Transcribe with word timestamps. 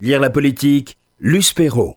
Lire 0.00 0.20
la 0.20 0.30
politique, 0.30 0.96
Luce 1.18 1.52
Perrault. 1.52 1.96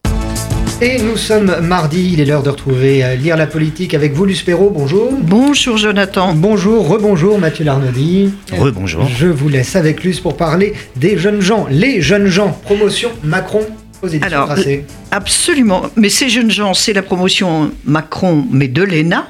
Et 0.81 0.99
nous 1.03 1.17
sommes 1.17 1.59
mardi, 1.61 2.13
il 2.13 2.19
est 2.19 2.25
l'heure 2.25 2.41
de 2.41 2.49
retrouver 2.49 3.05
euh, 3.05 3.13
Lire 3.13 3.37
la 3.37 3.45
politique 3.45 3.93
avec 3.93 4.13
vous, 4.13 4.25
Luce 4.25 4.41
Perrault, 4.41 4.71
bonjour. 4.71 5.13
Bonjour 5.21 5.77
Jonathan. 5.77 6.33
Bonjour, 6.33 6.87
rebonjour 6.87 7.37
Mathieu 7.37 7.63
Larnaudy. 7.63 8.33
Rebonjour. 8.53 9.05
Je 9.05 9.27
vous 9.27 9.49
laisse 9.49 9.75
avec 9.75 10.03
Luce 10.03 10.19
pour 10.19 10.35
parler 10.35 10.73
des 10.95 11.19
jeunes 11.19 11.41
gens, 11.41 11.67
les 11.69 12.01
jeunes 12.01 12.25
gens, 12.25 12.49
promotion 12.63 13.11
Macron 13.23 13.67
aux 14.01 14.07
éditions 14.07 14.25
Alors, 14.25 14.47
Grasset. 14.47 14.83
Absolument. 15.11 15.83
Mais 15.95 16.09
ces 16.09 16.29
jeunes 16.29 16.49
gens, 16.49 16.73
c'est 16.73 16.93
la 16.93 17.03
promotion 17.03 17.69
Macron, 17.85 18.47
mais 18.49 18.67
de 18.67 18.81
l'ENA, 18.81 19.27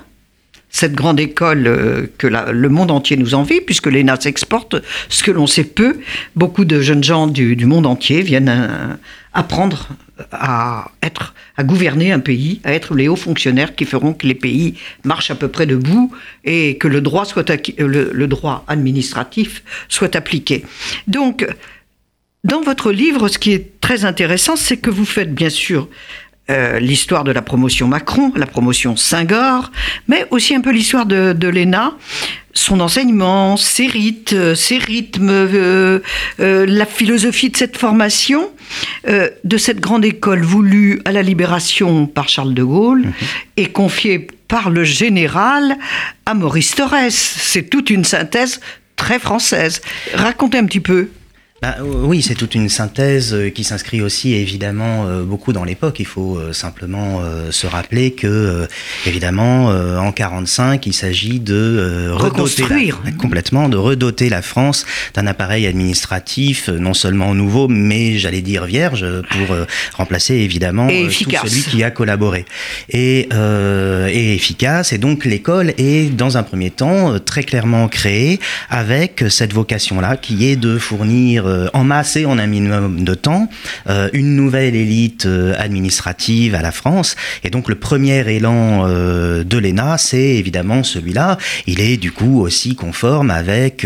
cette 0.71 0.93
grande 0.93 1.19
école 1.19 1.67
euh, 1.67 2.07
que 2.17 2.27
le 2.27 2.69
monde 2.69 2.91
entier 2.91 3.17
nous 3.17 3.33
envie, 3.35 3.61
puisque 3.61 3.87
l'ENA 3.87 4.19
s'exporte, 4.19 4.75
ce 5.09 5.23
que 5.23 5.31
l'on 5.31 5.47
sait 5.47 5.65
peu. 5.65 5.99
Beaucoup 6.35 6.65
de 6.65 6.81
jeunes 6.81 7.03
gens 7.03 7.27
du, 7.27 7.65
monde 7.65 7.85
entier 7.85 8.21
viennent 8.21 8.49
euh, 8.49 8.95
apprendre 9.33 9.89
à 10.31 10.91
être, 11.03 11.33
à 11.57 11.63
gouverner 11.63 12.11
un 12.11 12.19
pays, 12.19 12.61
à 12.63 12.73
être 12.73 12.95
les 12.95 13.07
hauts 13.07 13.15
fonctionnaires 13.15 13.75
qui 13.75 13.85
feront 13.85 14.13
que 14.13 14.25
les 14.25 14.35
pays 14.35 14.75
marchent 15.03 15.31
à 15.31 15.35
peu 15.35 15.47
près 15.47 15.65
debout 15.65 16.11
et 16.45 16.77
que 16.77 16.87
le 16.87 17.01
droit 17.01 17.25
soit 17.25 17.49
euh, 17.49 18.09
le 18.13 18.27
droit 18.27 18.63
administratif 18.67 19.63
soit 19.89 20.15
appliqué. 20.15 20.63
Donc, 21.07 21.45
dans 22.43 22.61
votre 22.61 22.91
livre, 22.91 23.27
ce 23.27 23.37
qui 23.37 23.51
est 23.51 23.79
très 23.81 24.05
intéressant, 24.05 24.55
c'est 24.55 24.77
que 24.77 24.89
vous 24.89 25.05
faites 25.05 25.33
bien 25.33 25.49
sûr 25.49 25.87
euh, 26.49 26.79
l'histoire 26.79 27.23
de 27.23 27.31
la 27.31 27.41
promotion 27.41 27.87
Macron, 27.87 28.33
la 28.35 28.47
promotion 28.47 28.95
Senghor, 28.95 29.71
mais 30.07 30.25
aussi 30.31 30.55
un 30.55 30.61
peu 30.61 30.71
l'histoire 30.71 31.05
de, 31.05 31.33
de 31.33 31.47
l'ENA, 31.47 31.93
son 32.53 32.79
enseignement, 32.79 33.57
ses 33.57 33.87
rites, 33.87 34.33
euh, 34.33 34.55
ses 34.55 34.77
rythmes, 34.77 35.29
euh, 35.29 35.99
euh, 36.39 36.65
la 36.67 36.85
philosophie 36.85 37.49
de 37.49 37.57
cette 37.57 37.77
formation, 37.77 38.49
de 39.05 39.57
cette 39.57 39.81
grande 39.81 40.05
école 40.05 40.43
voulue 40.43 41.01
à 41.03 41.11
la 41.11 41.21
libération 41.21 42.07
par 42.07 42.29
Charles 42.29 42.53
de 42.53 42.63
Gaulle 42.63 43.03
et 43.57 43.67
confiée 43.67 44.27
par 44.47 44.69
le 44.69 44.85
général 44.85 45.77
à 46.25 46.33
Maurice 46.33 46.75
Torres. 46.75 47.09
C'est 47.09 47.69
toute 47.69 47.89
une 47.89 48.05
synthèse 48.05 48.61
très 48.95 49.19
française. 49.19 49.81
Racontez 50.13 50.57
un 50.57 50.65
petit 50.65 50.79
peu. 50.79 51.09
Bah, 51.61 51.75
euh, 51.79 51.83
oui, 51.83 52.23
c'est 52.23 52.33
toute 52.33 52.55
une 52.55 52.69
synthèse 52.69 53.35
euh, 53.35 53.49
qui 53.51 53.63
s'inscrit 53.63 54.01
aussi 54.01 54.33
évidemment 54.33 55.05
euh, 55.05 55.21
beaucoup 55.23 55.53
dans 55.53 55.63
l'époque. 55.63 55.99
Il 55.99 56.07
faut 56.07 56.37
euh, 56.37 56.53
simplement 56.53 57.21
euh, 57.23 57.51
se 57.51 57.67
rappeler 57.67 58.13
que 58.13 58.67
évidemment 59.05 59.67
en 59.67 60.11
45, 60.11 60.87
il 60.87 60.93
s'agit 60.93 61.39
de 61.39 62.09
Reconstruire. 62.13 62.99
la- 63.05 63.11
complètement 63.11 63.69
de 63.69 63.77
redoter 63.77 64.27
la 64.29 64.41
France 64.41 64.85
d'un 65.13 65.27
appareil 65.27 65.67
administratif 65.67 66.67
non 66.69 66.95
seulement 66.95 67.35
nouveau, 67.35 67.67
mais 67.67 68.17
j'allais 68.17 68.41
dire 68.41 68.65
vierge 68.65 69.05
pour 69.29 69.55
remplacer 69.93 70.33
évidemment 70.35 70.87
tout 70.87 71.47
celui 71.47 71.61
qui 71.63 71.83
a 71.83 71.91
collaboré 71.91 72.45
et, 72.89 73.29
et 74.11 74.33
efficace. 74.33 74.93
Et 74.93 74.97
donc 74.97 75.25
l'école 75.25 75.73
est 75.77 76.09
dans 76.15 76.37
un 76.37 76.43
premier 76.43 76.71
temps 76.71 77.19
très 77.19 77.43
clairement 77.43 77.87
créée 77.87 78.39
avec 78.69 79.23
cette 79.29 79.53
vocation-là 79.53 80.17
qui 80.17 80.47
est 80.47 80.55
de 80.55 80.77
fournir 80.79 81.50
euh, 81.51 81.67
en 81.73 81.83
masse 81.83 82.15
et 82.15 82.25
en 82.25 82.37
un 82.39 82.47
minimum 82.47 83.03
de 83.03 83.13
temps 83.13 83.47
euh, 83.87 84.09
une 84.13 84.35
nouvelle 84.35 84.75
élite 84.75 85.25
euh, 85.25 85.53
administrative 85.57 86.55
à 86.55 86.61
la 86.61 86.71
France. 86.71 87.15
Et 87.43 87.49
donc 87.49 87.69
le 87.69 87.75
premier 87.75 88.27
élan 88.31 88.85
euh, 88.85 89.43
de 89.43 89.57
l'ENA, 89.57 89.97
c'est 89.97 90.35
évidemment 90.35 90.83
celui-là. 90.83 91.37
Il 91.67 91.81
est 91.81 91.97
du 91.97 92.11
coup 92.11 92.41
aussi 92.41 92.75
conforme 92.75 93.31
avec 93.31 93.81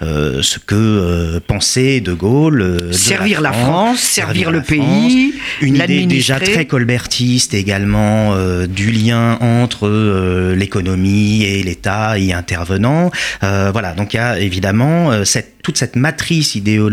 ce 0.00 0.58
que 0.66 1.38
pensait 1.46 2.00
De 2.00 2.12
Gaulle. 2.12 2.76
de 2.88 2.92
Servir 2.92 3.40
la 3.40 3.52
France, 3.52 4.00
servir 4.00 4.50
le 4.50 4.62
pays, 4.62 5.34
une 5.60 5.76
idée 5.76 6.06
déjà 6.06 6.38
très 6.40 6.66
colbertiste 6.66 7.54
également 7.54 8.34
du 8.66 8.90
lien 8.90 9.38
entre 9.40 10.54
l'économie 10.54 11.44
et 11.44 11.62
l'État 11.62 12.18
y 12.18 12.32
intervenant. 12.32 13.10
Voilà, 13.40 13.92
donc 13.94 14.14
il 14.14 14.16
y 14.16 14.20
a 14.20 14.38
évidemment 14.38 15.24
cette, 15.24 15.62
toute 15.62 15.78
cette 15.78 15.96
matrice 15.96 16.54
idéologique 16.54 16.87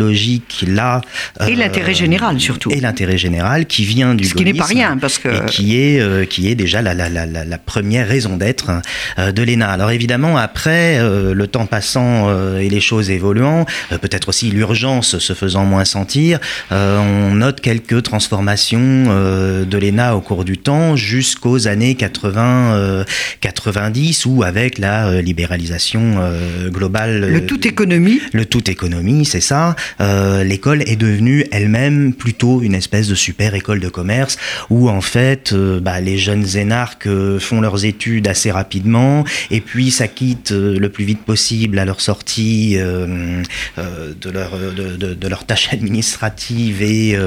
là. 0.67 1.01
Et 1.47 1.55
l'intérêt 1.55 1.93
général, 1.93 2.39
surtout. 2.39 2.71
Et 2.71 2.79
l'intérêt 2.79 3.17
général 3.17 3.65
qui 3.65 3.85
vient 3.85 4.15
du 4.15 4.25
Ce 4.25 4.33
qui 4.33 4.43
n'est 4.45 4.53
pas 4.53 4.65
rien, 4.65 4.97
parce 4.97 5.17
que- 5.17 5.29
Et 5.29 5.45
qui 5.47 5.77
est, 5.77 5.99
euh, 5.99 6.25
qui 6.25 6.49
est 6.49 6.55
déjà 6.55 6.81
la, 6.81 6.93
la, 6.93 7.09
la, 7.09 7.25
la, 7.25 7.57
première 7.57 8.07
raison 8.07 8.37
d'être 8.37 8.71
euh, 9.19 9.31
de 9.31 9.41
l'ENA. 9.43 9.69
Alors 9.69 9.91
évidemment, 9.91 10.37
après, 10.37 10.97
euh, 10.99 11.33
le 11.33 11.47
temps 11.47 11.65
passant 11.65 12.27
euh, 12.29 12.59
et 12.59 12.69
les 12.69 12.81
choses 12.81 13.09
évoluant, 13.09 13.65
euh, 13.91 13.97
peut-être 13.97 14.29
aussi 14.29 14.49
l'urgence 14.51 15.17
se 15.19 15.33
faisant 15.33 15.65
moins 15.65 15.85
sentir, 15.85 16.39
euh, 16.71 16.99
on 16.99 17.35
note 17.35 17.61
quelques 17.61 18.03
transformations 18.03 19.05
euh, 19.09 19.65
de 19.65 19.77
l'ENA 19.77 20.15
au 20.15 20.21
cours 20.21 20.45
du 20.45 20.57
temps 20.57 20.95
jusqu'aux 20.95 21.67
années 21.67 21.95
80, 21.95 22.75
euh, 22.75 23.03
90 23.41 24.25
où 24.25 24.43
avec 24.43 24.77
la 24.77 25.07
euh, 25.07 25.21
libéralisation 25.21 26.15
euh, 26.19 26.69
globale 26.69 27.29
Le 27.31 27.45
tout 27.45 27.67
économie. 27.67 28.19
le 28.33 28.45
tout 28.45 28.69
économie, 28.69 29.25
c'est 29.25 29.41
ça. 29.41 29.75
Euh, 30.01 30.43
l'école 30.43 30.81
est 30.87 30.95
devenue 30.95 31.45
elle-même 31.51 32.13
plutôt 32.13 32.61
une 32.61 32.73
espèce 32.75 33.07
de 33.07 33.15
super 33.15 33.55
école 33.55 33.79
de 33.79 33.89
commerce 33.89 34.37
où 34.69 34.89
en 34.89 35.01
fait 35.01 35.51
euh, 35.53 35.79
bah, 35.79 35.99
les 36.01 36.17
jeunes 36.17 36.45
énarques 36.57 37.07
euh, 37.07 37.39
font 37.39 37.61
leurs 37.61 37.85
études 37.85 38.27
assez 38.27 38.51
rapidement 38.51 39.23
et 39.51 39.61
puis 39.61 39.91
s'acquittent 39.91 40.51
le 40.51 40.89
plus 40.89 41.05
vite 41.05 41.21
possible 41.23 41.79
à 41.79 41.85
leur 41.85 42.01
sortie 42.01 42.77
de 43.77 44.29
leur 44.29 44.51
de, 44.57 44.95
de, 44.97 45.13
de 45.13 45.27
leurs 45.27 45.45
tâches 45.45 45.69
administratives 45.71 46.81
et 46.81 47.17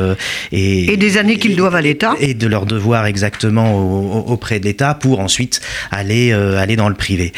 et, 0.53 0.93
Et 0.93 0.97
des 0.97 1.17
années 1.19 1.39
qu'ils 1.39 1.57
doivent 1.57 1.75
à 1.75 1.81
l'État. 1.81 2.15
et 2.21 2.35
de 2.35 2.47
leurs 2.47 2.67
devoirs 2.67 3.07
exactement 3.07 3.75
au- 3.75 4.19
au- 4.19 4.33
auprès 4.33 4.61
de 4.61 4.65
l'État 4.65 4.95
pour 4.95 5.21
ensuite 5.21 5.61
aller 5.91 6.33
aller 6.33 6.77
dans 6.77 6.89
le 6.89 6.95
privé. 6.95 7.33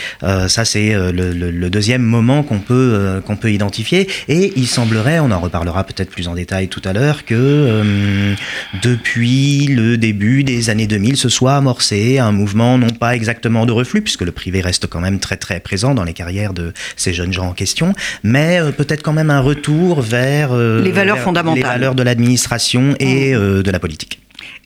Ça 0.48 0.64
c'est 0.64 0.91
le, 0.92 1.32
le- 1.32 1.50
le 1.50 1.70
deuxième 1.70 2.03
moment 2.03 2.42
qu'on 2.42 2.59
peut 2.59 3.20
qu'on 3.26 3.36
peut 3.36 3.53
identifier 3.53 4.09
et 4.28 4.53
il 4.56 4.66
semblerait, 4.66 5.09
on 5.19 5.31
en 5.31 5.41
reparlera 5.41 5.84
peut-être 5.84 6.10
plus 6.10 6.28
en 6.28 6.34
détail 6.34 6.69
tout 6.69 6.82
à 6.84 6.93
l'heure, 6.93 7.25
que 7.25 7.34
euh, 7.34 8.34
depuis 8.82 9.66
le 9.66 9.97
début 9.97 10.44
des 10.44 10.71
années 10.71 10.87
2000 10.87 11.16
se 11.16 11.28
soit 11.28 11.54
amorcé 11.54 12.19
un 12.19 12.32
mouvement 12.32 12.78
non 12.78 12.91
pas 12.91 13.16
exactement 13.16 13.66
de 13.66 13.72
reflux 13.72 14.03
puisque 14.03 14.22
le 14.22 14.32
privé 14.32 14.60
reste 14.60 14.87
quand 14.87 15.00
même 15.00 15.19
très 15.19 15.37
très 15.37 15.60
présent 15.60 15.94
dans 15.94 16.04
les 16.04 16.12
carrières 16.12 16.53
de 16.53 16.72
ces 16.97 17.12
jeunes 17.12 17.32
gens 17.32 17.48
en 17.48 17.53
question, 17.53 17.93
mais 18.22 18.60
euh, 18.60 18.71
peut-être 18.72 19.03
quand 19.03 19.12
même 19.12 19.31
un 19.31 19.41
retour 19.41 20.03
vers 20.03 20.50
euh, 20.53 20.82
Les 20.82 20.93
valeurs 20.93 21.16
vers 21.16 21.25
fondamentales. 21.25 21.62
les 21.62 21.69
valeurs 21.69 21.94
de 21.94 22.03
l'administration 22.03 22.94
et 23.00 23.34
euh, 23.34 23.62
de 23.62 23.71
la 23.71 23.78
politique. 23.78 24.21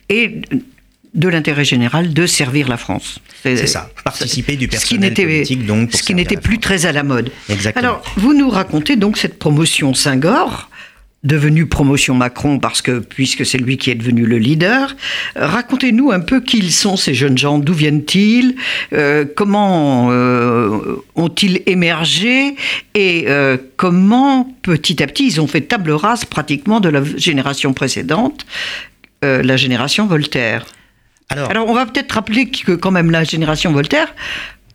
et 0.09 0.41
de 1.15 1.29
l'intérêt 1.29 1.65
général 1.65 2.13
de 2.13 2.27
servir 2.27 2.67
la 2.67 2.77
France. 2.77 3.19
C'est 3.41 3.67
ça, 3.67 3.89
participer 4.03 4.55
du 4.55 4.65
ce 4.65 4.85
qui 4.85 4.97
personnel 4.97 5.13
politique, 5.13 5.65
donc, 5.65 5.91
ce 5.93 6.03
qui 6.03 6.15
n'était 6.15 6.37
plus 6.37 6.55
France. 6.55 6.61
très 6.61 6.85
à 6.85 6.91
la 6.91 7.03
mode. 7.03 7.31
Exactement. 7.49 7.87
Alors, 7.87 8.13
vous 8.17 8.33
nous 8.33 8.49
racontez 8.49 8.95
donc 8.95 9.17
cette 9.17 9.39
promotion 9.39 9.93
Senghor 9.93 10.69
devenue 11.25 11.65
promotion 11.65 12.13
Macron 12.15 12.59
parce 12.59 12.81
que 12.81 12.99
puisque 12.99 13.45
c'est 13.45 13.57
lui 13.57 13.77
qui 13.77 13.89
est 13.89 13.95
devenu 13.95 14.25
le 14.25 14.37
leader. 14.37 14.95
Racontez-nous 15.35 16.11
un 16.11 16.19
peu 16.19 16.39
qui 16.39 16.59
ils 16.59 16.71
sont 16.71 16.95
ces 16.95 17.13
jeunes 17.13 17.37
gens, 17.37 17.57
d'où 17.57 17.73
viennent-ils, 17.73 18.55
euh, 18.93 19.25
comment 19.35 20.09
euh, 20.11 21.01
ont-ils 21.15 21.61
émergé? 21.65 22.55
Et 22.93 23.25
euh, 23.27 23.57
comment 23.75 24.55
petit 24.61 25.01
à 25.01 25.07
petit 25.07 25.25
ils 25.25 25.41
ont 25.41 25.47
fait 25.47 25.61
table 25.61 25.91
rase 25.91 26.25
pratiquement 26.25 26.79
de 26.79 26.89
la 26.89 27.03
génération 27.03 27.73
précédente, 27.73 28.45
la 29.23 29.57
génération 29.57 30.05
Voltaire? 30.05 30.67
Alors, 31.29 31.67
on 31.67 31.73
va 31.73 31.85
peut-être 31.85 32.11
rappeler 32.11 32.49
que 32.49 32.73
quand 32.73 32.91
même 32.91 33.11
la 33.11 33.23
génération 33.23 33.71
Voltaire, 33.71 34.13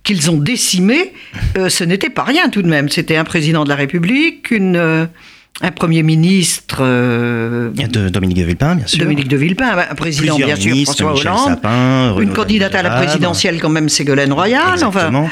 qu'ils 0.02 0.30
ont 0.30 0.38
décimé, 0.38 1.12
euh, 1.56 1.68
ce 1.68 1.84
n'était 1.84 2.10
pas 2.10 2.24
rien 2.24 2.48
tout 2.48 2.62
de 2.62 2.68
même. 2.68 2.88
C'était 2.88 3.16
un 3.16 3.24
président 3.24 3.64
de 3.64 3.68
la 3.68 3.76
République, 3.76 4.50
une, 4.50 4.76
euh, 4.76 5.06
un 5.62 5.72
premier 5.72 6.02
ministre, 6.02 6.78
euh, 6.80 7.70
de 7.70 8.08
Dominique 8.08 8.38
de 8.38 8.44
Villepin, 8.44 8.76
bien 8.76 8.86
sûr. 8.86 8.98
Dominique 9.00 9.28
de 9.28 9.36
Villepin, 9.36 9.76
un 9.90 9.94
président 9.94 10.34
Plusieurs 10.36 10.46
bien 10.48 10.56
sûr, 10.56 10.84
François 10.84 11.12
Michel 11.12 11.28
Hollande, 11.32 11.48
Sapin, 11.48 12.16
une 12.18 12.32
candidate 12.32 12.74
à 12.74 12.82
la 12.82 12.90
présidentielle 12.90 13.60
quand 13.60 13.68
même, 13.68 13.90
Ségolène 13.90 14.32
Royal, 14.32 14.72
Exactement. 14.72 15.18
enfin, 15.24 15.30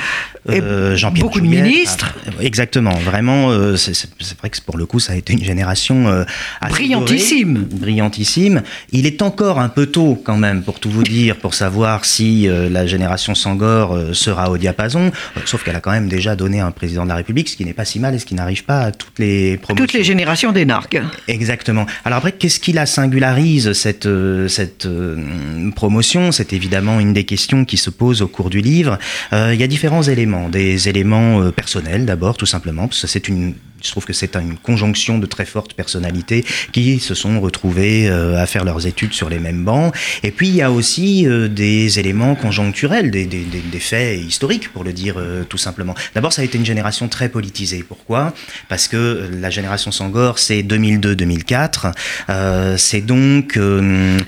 et 0.50 0.60
Euh, 0.60 0.96
Jean-Pierre 0.96 1.24
beaucoup 1.24 1.40
de 1.40 1.46
ministres. 1.46 2.14
Ah, 2.26 2.30
exactement. 2.42 2.94
Vraiment, 2.96 3.50
euh, 3.50 3.76
c'est 3.76 3.94
vrai 4.38 4.50
que 4.50 4.60
pour 4.60 4.76
le 4.76 4.84
coup, 4.86 4.98
ça 5.00 5.14
a 5.14 5.16
été 5.16 5.32
une 5.32 5.42
génération 5.44 6.24
Brillantissime. 6.68 7.66
brillantissime. 7.70 8.62
Il 8.92 9.06
est 9.06 9.22
encore 9.22 9.58
un 9.58 9.68
peu 9.68 9.86
tôt 9.86 10.20
quand 10.22 10.36
même 10.36 10.62
pour 10.62 10.78
tout 10.80 10.90
vous 10.90 11.02
dire, 11.02 11.36
pour 11.36 11.54
savoir 11.54 12.04
si 12.04 12.46
la 12.48 12.86
génération 12.86 13.34
Sangor 13.34 13.98
sera 14.12 14.50
au 14.50 14.58
diapason. 14.58 15.10
Sauf 15.44 15.64
qu'elle 15.64 15.76
a 15.76 15.80
quand 15.80 15.90
même 15.90 16.08
déjà 16.08 16.36
donné 16.36 16.60
un 16.60 16.70
président 16.70 17.04
de 17.04 17.08
la 17.08 17.16
République, 17.16 17.48
ce 17.48 17.56
qui 17.56 17.64
n'est 17.64 17.72
pas 17.74 17.84
si 17.84 17.98
mal 17.98 18.14
et 18.14 18.18
ce 18.18 18.26
qui 18.26 18.34
n'arrive 18.34 18.64
pas 18.64 18.80
à 18.80 18.92
toutes 18.92 19.18
les 19.18 19.56
promotions. 19.58 19.84
toutes 19.86 19.94
les 19.94 20.04
générations 20.08 20.52
d'énarques. 20.52 20.98
Exactement. 21.28 21.86
Alors 22.04 22.18
après, 22.18 22.32
qu'est-ce 22.32 22.58
qui 22.58 22.72
la 22.72 22.86
singularise, 22.86 23.72
cette, 23.74 24.06
euh, 24.06 24.48
cette 24.48 24.86
euh, 24.86 25.70
promotion? 25.76 26.32
C'est 26.32 26.52
évidemment 26.52 26.98
une 26.98 27.12
des 27.12 27.24
questions 27.24 27.64
qui 27.64 27.76
se 27.76 27.90
posent 27.90 28.22
au 28.22 28.28
cours 28.28 28.50
du 28.50 28.60
livre. 28.60 28.98
Euh, 29.32 29.54
il 29.54 29.60
y 29.60 29.62
a 29.62 29.66
différents 29.66 30.02
éléments. 30.02 30.48
Des 30.48 30.88
éléments 30.88 31.50
personnels 31.52 32.06
d'abord, 32.06 32.36
tout 32.36 32.46
simplement, 32.46 32.88
parce 32.88 33.02
que 33.02 33.06
c'est 33.06 33.28
une 33.28 33.54
je 33.82 33.90
trouve 33.90 34.04
que 34.04 34.12
c'est 34.12 34.36
une 34.36 34.56
conjonction 34.56 35.18
de 35.18 35.26
très 35.26 35.44
fortes 35.44 35.74
personnalités 35.74 36.44
qui 36.72 36.98
se 36.98 37.14
sont 37.14 37.40
retrouvées 37.40 38.08
à 38.08 38.46
faire 38.46 38.64
leurs 38.64 38.86
études 38.86 39.12
sur 39.12 39.28
les 39.28 39.38
mêmes 39.38 39.64
bancs. 39.64 39.94
Et 40.22 40.30
puis 40.30 40.48
il 40.48 40.56
y 40.56 40.62
a 40.62 40.70
aussi 40.70 41.26
des 41.50 41.98
éléments 41.98 42.34
conjoncturels, 42.34 43.10
des, 43.10 43.26
des, 43.26 43.44
des, 43.44 43.78
faits 43.78 44.20
historiques, 44.20 44.72
pour 44.72 44.84
le 44.84 44.92
dire 44.92 45.16
tout 45.48 45.58
simplement. 45.58 45.94
D'abord, 46.14 46.32
ça 46.32 46.42
a 46.42 46.44
été 46.44 46.58
une 46.58 46.66
génération 46.66 47.08
très 47.08 47.28
politisée. 47.28 47.84
Pourquoi? 47.86 48.34
Parce 48.68 48.88
que 48.88 49.28
la 49.40 49.50
génération 49.50 49.90
Sangor, 49.90 50.38
c'est 50.38 50.62
2002-2004. 50.62 52.76
c'est 52.76 53.00
donc... 53.00 53.58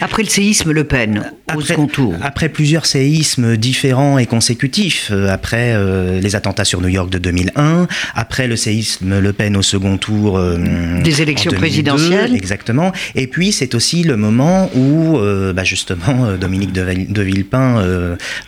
après 0.01 0.23
le 0.23 0.29
séisme 0.29 0.71
Le 0.71 0.85
Pen, 0.85 1.33
au 1.55 1.61
second 1.61 1.87
tour. 1.87 2.15
Après 2.23 2.49
plusieurs 2.49 2.87
séismes 2.87 3.57
différents 3.57 4.19
et 4.19 4.27
consécutifs, 4.27 5.13
après 5.29 5.77
les 6.21 6.37
attentats 6.37 6.65
sur 6.65 6.81
New 6.81 6.89
York 6.89 7.11
de 7.11 7.19
2001, 7.19 7.89
après 8.15 8.47
le 8.47 8.57
séisme 8.57 9.19
Le 9.19 9.33
Pen 9.33 9.40
au 9.49 9.63
second 9.63 9.97
tour 9.97 10.39
euh, 10.39 11.01
des 11.03 11.23
élections 11.23 11.53
présidentielles, 11.53 12.35
exactement. 12.35 12.93
Et 13.15 13.27
puis 13.27 13.53
c'est 13.53 13.75
aussi 13.75 14.03
le 14.03 14.17
moment 14.17 14.71
où 14.75 15.17
euh, 15.19 15.53
bah 15.53 15.65
justement 15.65 16.27
euh, 16.27 16.37
Dominique 16.37 16.73
de, 16.73 16.85
de 17.09 17.23
Villepin, 17.23 17.83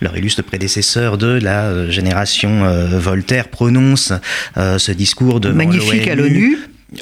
leur 0.01 0.17
illustre 0.17 0.43
prédécesseur 0.43 1.17
de 1.17 1.27
la 1.27 1.89
génération 1.89 2.63
Voltaire, 2.97 3.47
prononce 3.47 4.13
ce 4.55 4.91
discours 4.91 5.39
de 5.39 5.49
magnifique 5.49 6.07
à 6.07 6.15
l'ONU 6.15 6.57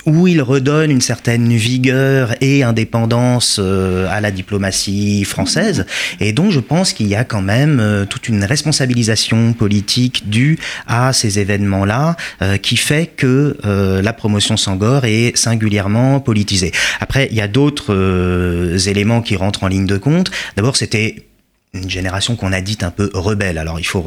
où 0.05 0.27
il 0.27 0.41
redonne 0.41 0.91
une 0.91 1.01
certaine 1.01 1.53
vigueur 1.53 2.35
et 2.41 2.63
indépendance 2.63 3.57
euh, 3.59 4.07
à 4.09 4.21
la 4.21 4.31
diplomatie 4.31 5.23
française. 5.23 5.85
Et 6.19 6.33
donc 6.33 6.51
je 6.51 6.59
pense 6.59 6.93
qu'il 6.93 7.07
y 7.07 7.15
a 7.15 7.23
quand 7.23 7.41
même 7.41 7.79
euh, 7.79 8.05
toute 8.05 8.29
une 8.29 8.43
responsabilisation 8.43 9.53
politique 9.53 10.29
due 10.29 10.57
à 10.87 11.13
ces 11.13 11.39
événements-là 11.39 12.15
euh, 12.41 12.57
qui 12.57 12.77
fait 12.77 13.07
que 13.07 13.57
la 13.63 14.13
promotion 14.13 14.57
Sangor 14.57 15.05
est 15.05 15.35
singulièrement 15.35 16.19
politisée. 16.19 16.71
Après, 16.99 17.27
il 17.31 17.37
y 17.37 17.41
a 17.41 17.47
d'autres 17.47 18.87
éléments 18.87 19.21
qui 19.21 19.35
rentrent 19.35 19.63
en 19.63 19.67
ligne 19.67 19.85
de 19.85 19.97
compte. 19.97 20.31
D'abord, 20.55 20.75
c'était 20.75 21.30
une 21.73 21.89
génération 21.89 22.35
qu'on 22.35 22.51
a 22.51 22.59
dite 22.59 22.83
un 22.83 22.91
peu 22.91 23.09
rebelle. 23.13 23.57
Alors 23.57 23.79
il 23.79 23.85
faut 23.85 24.03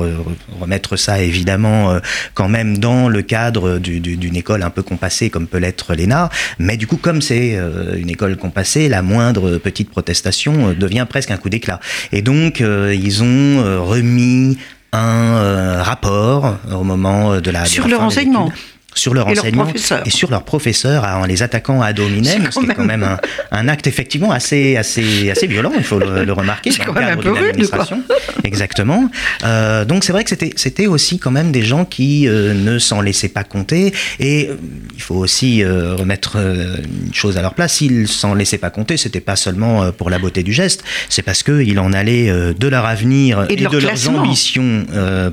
remettre 0.60 0.96
ça 0.96 1.22
évidemment 1.22 1.92
euh, 1.92 2.00
quand 2.34 2.48
même 2.48 2.76
dans 2.76 3.08
le 3.08 3.22
cadre 3.22 3.78
d'une 3.78 4.36
école 4.36 4.62
un 4.62 4.68
peu 4.68 4.82
compassée 4.82 5.30
comme 5.30 5.46
peut 5.46 5.58
l'être 5.58 5.94
l'ENA, 5.94 6.28
mais 6.58 6.76
du 6.76 6.86
coup 6.86 6.98
comme 6.98 7.22
c'est 7.22 7.56
euh, 7.56 7.96
une 7.96 8.10
école 8.10 8.36
compassée, 8.36 8.88
la 8.90 9.00
moindre 9.00 9.56
petite 9.56 9.88
protestation 9.88 10.68
euh, 10.68 10.74
devient 10.74 11.06
presque 11.08 11.30
un 11.30 11.38
coup 11.38 11.48
d'éclat. 11.48 11.80
Et 12.12 12.20
donc 12.20 12.60
ils 12.60 13.22
ont 13.22 13.84
remis 13.84 14.58
un 14.92 15.82
rapport 15.82 16.58
au 16.70 16.84
moment 16.84 17.40
de 17.40 17.50
la... 17.50 17.64
Sur 17.64 17.88
le 17.88 17.96
renseignement 17.96 18.52
sur 18.94 19.14
leur 19.14 19.28
et 19.28 19.32
enseignement 19.32 19.66
et 20.04 20.10
sur 20.10 20.30
leurs 20.30 20.44
professeurs 20.44 21.04
en 21.04 21.24
les 21.24 21.42
attaquant 21.42 21.82
à 21.82 21.92
dominem, 21.92 22.48
ce 22.50 22.60
qui 22.60 22.66
est 22.66 22.74
quand 22.74 22.84
même 22.84 23.02
un, 23.02 23.18
un, 23.50 23.68
acte 23.68 23.86
effectivement 23.86 24.30
assez, 24.30 24.76
assez, 24.76 25.30
assez 25.30 25.46
violent, 25.46 25.72
il 25.76 25.84
faut 25.84 25.98
le, 25.98 26.24
le 26.24 26.32
remarquer, 26.32 26.70
dans 26.70 26.92
le 26.92 27.00
cadre 27.00 27.22
d'une 27.22 27.44
administration. 27.44 28.02
Exactement. 28.44 29.10
Euh, 29.44 29.84
donc 29.84 30.04
c'est 30.04 30.12
vrai 30.12 30.24
que 30.24 30.30
c'était, 30.30 30.86
aussi 30.86 31.18
quand 31.18 31.30
même 31.30 31.50
des 31.50 31.62
gens 31.62 31.84
qui 31.84 32.28
euh, 32.28 32.52
ne 32.52 32.78
s'en 32.78 33.00
laissaient 33.00 33.28
pas 33.28 33.44
compter 33.44 33.92
et 34.20 34.48
euh, 34.48 34.56
il 34.94 35.02
faut 35.02 35.14
aussi 35.14 35.62
euh, 35.62 35.94
remettre 35.94 36.36
une 36.36 37.14
chose 37.14 37.36
à 37.38 37.42
leur 37.42 37.54
place, 37.54 37.74
s'ils 37.74 38.08
s'en 38.08 38.34
laissaient 38.34 38.58
pas 38.58 38.70
compter, 38.70 38.96
c'était 38.96 39.20
pas 39.20 39.36
seulement 39.36 39.90
pour 39.92 40.10
la 40.10 40.18
beauté 40.18 40.42
du 40.42 40.52
geste, 40.52 40.84
c'est 41.08 41.22
parce 41.22 41.42
qu'il 41.42 41.78
en 41.78 41.92
allait 41.92 42.30
de 42.54 42.68
leur 42.68 42.84
avenir 42.84 43.46
et 43.48 43.56
de, 43.56 43.60
et 43.60 43.62
leur 43.62 43.72
de 43.72 43.78
leurs 43.78 44.10
ambitions 44.10 44.84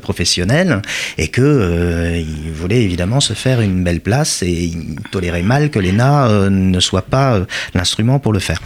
professionnelles 0.02 0.82
et 1.18 1.28
qu'ils 1.28 2.52
voulaient 2.54 2.84
évidemment 2.84 3.20
se 3.20 3.34
faire 3.34 3.51
une 3.60 3.84
belle 3.84 4.00
place 4.00 4.44
et 4.44 4.52
il 4.52 4.96
tolérait 5.12 5.44
mal 5.44 5.70
que 5.70 5.80
l'ENA 5.80 6.28
euh, 6.28 6.50
ne 6.50 6.80
soit 6.80 7.02
pas 7.02 7.36
euh, 7.36 7.46
l'instrument 7.74 8.20
pour 8.20 8.32
le 8.32 8.40
faire. 8.40 8.60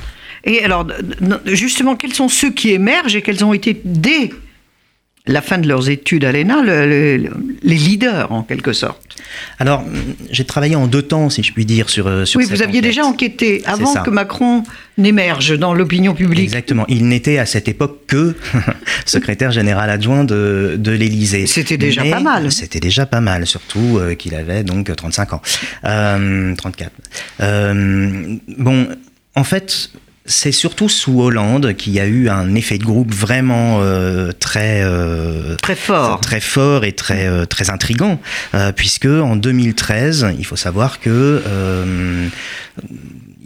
Et 0.43 0.63
alors, 0.63 0.87
justement, 1.45 1.95
quels 1.95 2.13
sont 2.13 2.29
ceux 2.29 2.51
qui 2.51 2.71
émergent 2.71 3.15
et 3.15 3.23
quels 3.23 3.43
ont 3.43 3.53
été 3.53 3.81
dès 3.83 4.29
la 5.25 5.41
fin 5.41 5.57
de 5.57 5.67
leurs 5.67 5.89
études 5.89 6.23
à 6.23 6.31
l'ENA, 6.31 6.61
le, 6.61 7.17
le, 7.17 7.31
les 7.65 7.75
leaders 7.75 8.31
en 8.31 8.43
quelque 8.43 8.71
sorte 8.73 9.15
Alors, 9.59 9.83
j'ai 10.31 10.45
travaillé 10.45 10.75
en 10.75 10.87
deux 10.87 11.01
temps, 11.01 11.29
si 11.29 11.43
je 11.43 11.51
puis 11.51 11.65
dire, 11.65 11.89
sur, 11.89 12.07
euh, 12.07 12.23
sur 12.25 12.39
Oui, 12.39 12.45
vous 12.45 12.61
aviez 12.61 12.79
enquête. 12.79 12.83
déjà 12.83 13.03
enquêté 13.03 13.63
avant 13.65 13.93
que 14.03 14.09
Macron 14.09 14.63
n'émerge 14.97 15.57
dans 15.57 15.73
l'opinion 15.73 16.13
publique. 16.13 16.43
Exactement. 16.45 16.85
Il 16.87 17.07
n'était 17.07 17.37
à 17.39 17.45
cette 17.45 17.67
époque 17.67 18.01
que 18.07 18.35
secrétaire 19.05 19.51
général 19.51 19.89
adjoint 19.89 20.23
de, 20.23 20.75
de 20.77 20.91
l'Élysée. 20.91 21.47
C'était 21.47 21.77
déjà 21.77 22.03
Mais 22.03 22.11
pas 22.11 22.19
mal. 22.19 22.51
C'était 22.51 22.79
déjà 22.79 23.05
pas 23.05 23.19
mal, 23.19 23.45
surtout 23.47 23.97
euh, 23.97 24.13
qu'il 24.15 24.35
avait 24.35 24.63
donc 24.63 24.95
35 24.95 25.33
ans. 25.33 25.41
Euh, 25.85 26.55
34. 26.55 26.91
Euh, 27.41 28.37
bon, 28.57 28.87
en 29.35 29.43
fait, 29.43 29.89
c'est 30.25 30.51
surtout 30.51 30.89
sous 30.89 31.21
Hollande 31.21 31.73
qu'il 31.75 31.93
y 31.93 31.99
a 31.99 32.07
eu 32.07 32.29
un 32.29 32.55
effet 32.55 32.79
de 32.79 32.83
groupe 32.83 33.13
vraiment 33.13 33.79
euh, 33.81 34.31
très 34.31 34.81
euh, 34.83 35.55
très 35.61 35.75
fort, 35.75 36.19
très 36.19 36.39
fort 36.39 36.83
et 36.83 36.93
très 36.93 37.27
euh, 37.27 37.45
très 37.45 37.69
intrigant, 37.69 38.19
puisque 38.75 39.05
en 39.05 39.35
2013, 39.35 40.33
il 40.37 40.45
faut 40.45 40.55
savoir 40.55 40.99
que 40.99 41.41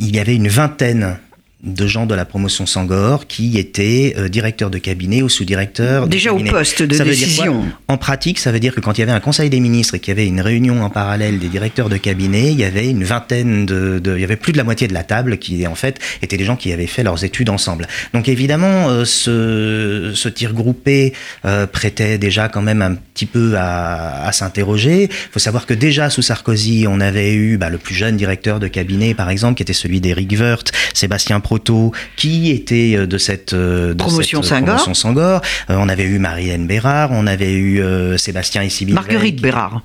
il 0.02 0.16
y 0.16 0.20
avait 0.20 0.36
une 0.36 0.48
vingtaine 0.48 1.18
de 1.64 1.88
gens 1.88 2.06
de 2.06 2.16
la 2.16 2.24
promotion 2.24 2.66
Sangor 2.66 3.28
qui 3.28 3.58
étaient 3.58 4.14
euh, 4.18 4.30
directeurs 4.30 4.70
de 4.70 4.78
cabinet 4.78 5.22
ou 5.22 5.28
sous-directeurs. 5.28 6.08
Déjà 6.08 6.34
au 6.34 6.40
poste 6.40 6.84
de 6.84 6.96
ça 6.96 7.04
décision. 7.04 7.66
en 7.90 7.98
pratique, 7.98 8.40
ça 8.40 8.54
veut 8.54 8.62
dire 8.62 8.74
que 8.74 8.80
quand 8.80 8.98
il 8.98 9.02
y 9.02 9.04
avait 9.04 9.12
un 9.12 9.20
conseil 9.20 9.50
des 9.50 9.60
ministres 9.60 9.96
et 9.96 10.00
qu'il 10.00 10.12
y 10.12 10.18
avait 10.18 10.28
une 10.28 10.40
réunion 10.40 10.82
en 10.84 10.90
parallèle 10.90 11.38
des 11.38 11.50
directeurs 11.50 11.90
de 11.90 11.98
cabinet, 11.98 12.52
il 12.54 12.60
y 12.60 12.64
avait 12.64 12.90
une 12.90 13.04
vingtaine 13.04 13.66
de, 13.66 14.00
de, 14.00 14.16
il 14.16 14.22
y 14.22 14.24
avait 14.24 14.38
plus 14.38 14.54
de 14.54 14.58
la 14.58 14.64
moitié 14.64 14.88
de 14.88 14.94
la 14.94 15.04
table 15.04 15.38
qui 15.38 15.68
en 15.68 15.76
fait 15.76 16.00
étaient 16.22 16.38
des 16.38 16.46
gens 16.46 16.56
qui 16.56 16.72
avaient 16.72 16.88
fait 16.88 17.04
leurs 17.04 17.26
études 17.26 17.50
ensemble. 17.50 17.88
Donc 18.14 18.30
évidemment, 18.30 18.88
euh, 18.88 19.04
ce, 19.04 20.14
ce 20.16 20.30
tir 20.30 20.54
groupé 20.54 21.14
euh, 21.44 21.68
prêtait 21.68 22.18
déjà 22.18 22.48
quand 22.48 22.62
même 22.62 22.82
un 22.82 22.96
petit 22.96 23.26
peu 23.26 23.56
à, 23.58 24.24
à 24.26 24.32
s'interroger. 24.32 25.04
Il 25.04 25.32
faut 25.34 25.40
savoir 25.40 25.66
que 25.66 25.74
déjà 25.74 26.10
sous 26.10 26.22
Sarkozy, 26.22 26.86
on 26.88 27.02
avait 27.02 27.34
eu 27.34 27.58
bah, 27.58 27.70
le 27.70 27.78
plus 27.78 27.96
jeune 27.96 28.16
directeur 28.16 28.62
de 28.62 28.68
cabinet, 28.68 29.14
par 29.14 29.30
exemple, 29.30 29.56
qui 29.56 29.64
était 29.64 29.74
celui 29.74 30.00
d'Éric 30.00 30.32
Woerth, 30.40 30.72
Sébastien 30.94 31.42
Proto, 31.50 31.92
qui 32.16 32.52
était 32.52 33.08
de 33.08 33.18
cette, 33.18 33.56
de 33.56 33.96
promotion, 33.98 34.44
Sangor. 34.44 35.42
Euh, 35.72 35.76
on 35.80 35.90
avait 35.90 36.04
eu 36.04 36.20
Marie-Hélène 36.20 36.68
Bérard, 36.68 37.10
on 37.12 37.26
avait 37.26 37.54
eu 37.54 37.82
euh, 37.82 38.18
Sébastien 38.18 38.62
et 38.62 38.70
Sybille 38.70 38.94
Marguerite 38.94 39.42
Bérard. 39.42 39.82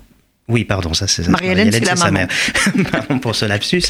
Oui, 0.47 0.63
pardon, 0.63 0.93
ça 0.93 1.07
c'est 1.07 1.27
Marie-Hélène, 1.27 1.71
c'est 1.71 1.83
la 1.83 1.95
sa 1.95 2.11
mère. 2.11 2.27
pardon 2.91 3.17
pour 3.17 3.35
ce 3.35 3.45
lapsus. 3.45 3.81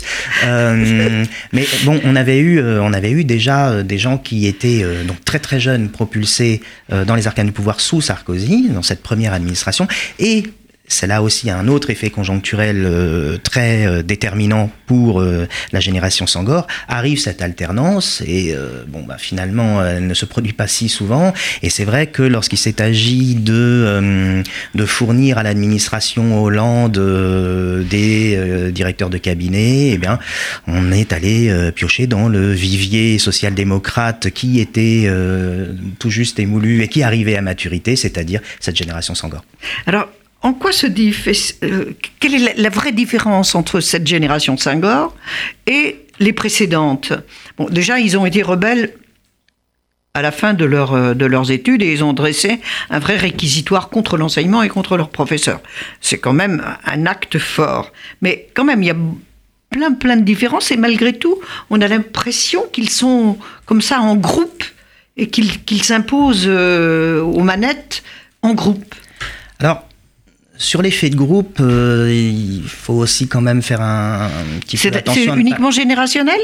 Euh, 0.46 1.26
mais 1.52 1.68
bon, 1.84 2.00
on 2.06 2.16
avait 2.16 2.40
eu, 2.40 2.60
euh, 2.60 2.82
on 2.82 2.94
avait 2.94 3.12
eu 3.12 3.26
déjà 3.26 3.68
euh, 3.68 3.84
des 3.84 3.98
gens 3.98 4.18
qui 4.18 4.48
étaient 4.48 4.82
euh, 4.82 5.04
donc 5.04 5.26
très 5.26 5.40
très 5.40 5.60
jeunes, 5.60 5.90
propulsés 5.90 6.62
euh, 6.94 7.04
dans 7.04 7.16
les 7.16 7.28
arcanes 7.28 7.48
du 7.48 7.52
pouvoir 7.52 7.82
sous 7.82 8.00
Sarkozy, 8.00 8.70
dans 8.70 8.84
cette 8.84 9.04
première 9.04 9.34
administration, 9.34 9.86
et 10.18 10.46
c'est 10.88 11.08
là 11.08 11.22
aussi 11.22 11.50
un 11.50 11.68
autre 11.68 11.90
effet 11.90 12.10
conjoncturel 12.10 12.84
euh, 12.86 13.38
très 13.38 13.86
euh, 13.86 14.04
déterminant 14.04 14.70
pour 14.86 15.20
euh, 15.20 15.48
la 15.72 15.80
génération 15.80 16.28
Sangor. 16.28 16.68
Arrive 16.88 17.20
cette 17.20 17.42
alternance 17.42 18.22
et 18.26 18.54
euh, 18.54 18.84
bon 18.88 19.04
bah 19.04 19.18
finalement 19.18 19.84
elle 19.84 20.08
ne 20.08 20.14
se 20.14 20.26
produit 20.26 20.54
pas 20.54 20.68
si 20.68 20.90
souvent. 20.90 21.34
Et 21.62 21.70
c'est 21.70 21.86
vrai 21.86 22.08
que 22.08 22.22
lorsqu'il 22.22 22.58
s'est 22.58 22.82
agi 22.82 23.36
de 23.36 23.54
euh, 23.54 24.44
de 24.76 24.86
fournir 24.86 25.38
à 25.38 25.44
l'administration 25.44 26.44
Hollande 26.44 26.98
euh, 26.98 27.84
des 27.84 28.72
directeurs 28.72 29.10
de 29.10 29.18
cabinet, 29.18 29.92
eh 29.92 29.98
bien 29.98 30.20
on 30.68 30.92
est 30.92 31.14
allé 31.14 31.72
piocher 31.74 32.08
dans 32.08 32.28
le 32.28 32.52
vivier 32.52 33.18
social-démocrate 33.18 34.30
qui 34.32 34.60
était 34.60 35.10
tout 36.00 36.10
juste 36.10 36.40
émoulu 36.40 36.84
et 36.84 36.88
qui 36.88 37.04
arrivait 37.04 37.36
à 37.36 37.42
maturité, 37.42 37.96
c'est-à-dire 37.96 38.42
cette 38.60 38.76
génération 38.76 39.16
Sangor. 39.16 39.44
Alors, 39.86 40.08
en 40.46 40.54
quoi 40.54 40.72
se 40.72 40.86
euh, 40.86 41.94
quelle 42.20 42.36
est 42.36 42.56
la, 42.56 42.70
vraie 42.70 42.92
différence 42.92 43.56
entre 43.56 43.80
cette 43.80 44.06
génération 44.06 44.58
Senghor 44.58 45.16
et 45.66 46.06
les 46.20 46.34
précédentes? 46.34 47.14
Bon, 47.58 47.66
déjà, 47.68 48.00
ils 48.00 48.16
ont 48.16 48.28
été 48.28 48.44
rebelles 48.44 48.94
à 50.14 50.22
la 50.22 50.32
fin 50.32 50.54
de, 50.54 50.64
leur, 50.64 51.16
de 51.16 51.26
leurs 51.26 51.50
études 51.50 51.82
et 51.82 51.92
ils 51.92 52.04
ont 52.04 52.14
dressé 52.14 52.62
un 52.92 53.00
vrai 53.00 53.18
réquisitoire 53.18 53.90
contre 53.90 54.18
l'enseignement 54.18 54.62
et 54.62 54.70
contre 54.70 54.98
leurs 54.98 55.10
professeurs. 55.10 55.62
C'est 56.00 56.20
quand 56.20 56.34
même 56.34 56.64
un 56.86 57.08
acte 57.08 57.40
fort. 57.40 57.92
Mais 58.22 58.48
quand 58.54 58.66
même, 58.66 58.84
il 58.84 58.86
y 58.86 58.92
a 58.92 58.98
plein, 59.72 59.94
plein 59.94 60.16
de 60.16 60.24
différences 60.24 60.70
et 60.70 60.78
malgré 60.78 61.14
tout, 61.14 61.42
on 61.72 61.82
a 61.82 61.88
l'impression 61.88 62.66
qu'ils 62.72 62.92
sont 62.92 63.40
comme 63.66 63.82
ça 63.82 64.00
en 64.00 64.16
groupe 64.16 64.64
et 65.18 65.28
qu'ils 65.28 65.64
qu 65.64 65.80
s'imposent 65.80 66.46
euh, 66.46 67.20
aux 67.22 67.44
manettes 67.44 68.04
en 68.44 68.54
groupe. 68.54 68.94
Alors, 69.60 69.84
sur 70.58 70.82
l'effet 70.82 71.10
de 71.10 71.16
groupe, 71.16 71.58
euh, 71.60 72.12
il 72.12 72.64
faut 72.68 72.94
aussi 72.94 73.28
quand 73.28 73.42
même 73.42 73.62
faire 73.62 73.82
un, 73.82 74.26
un 74.26 74.60
petit 74.62 74.78
peu 74.78 74.96
attention. 74.96 75.34
C'est 75.34 75.40
uniquement 75.40 75.72
générationnel? 75.72 76.40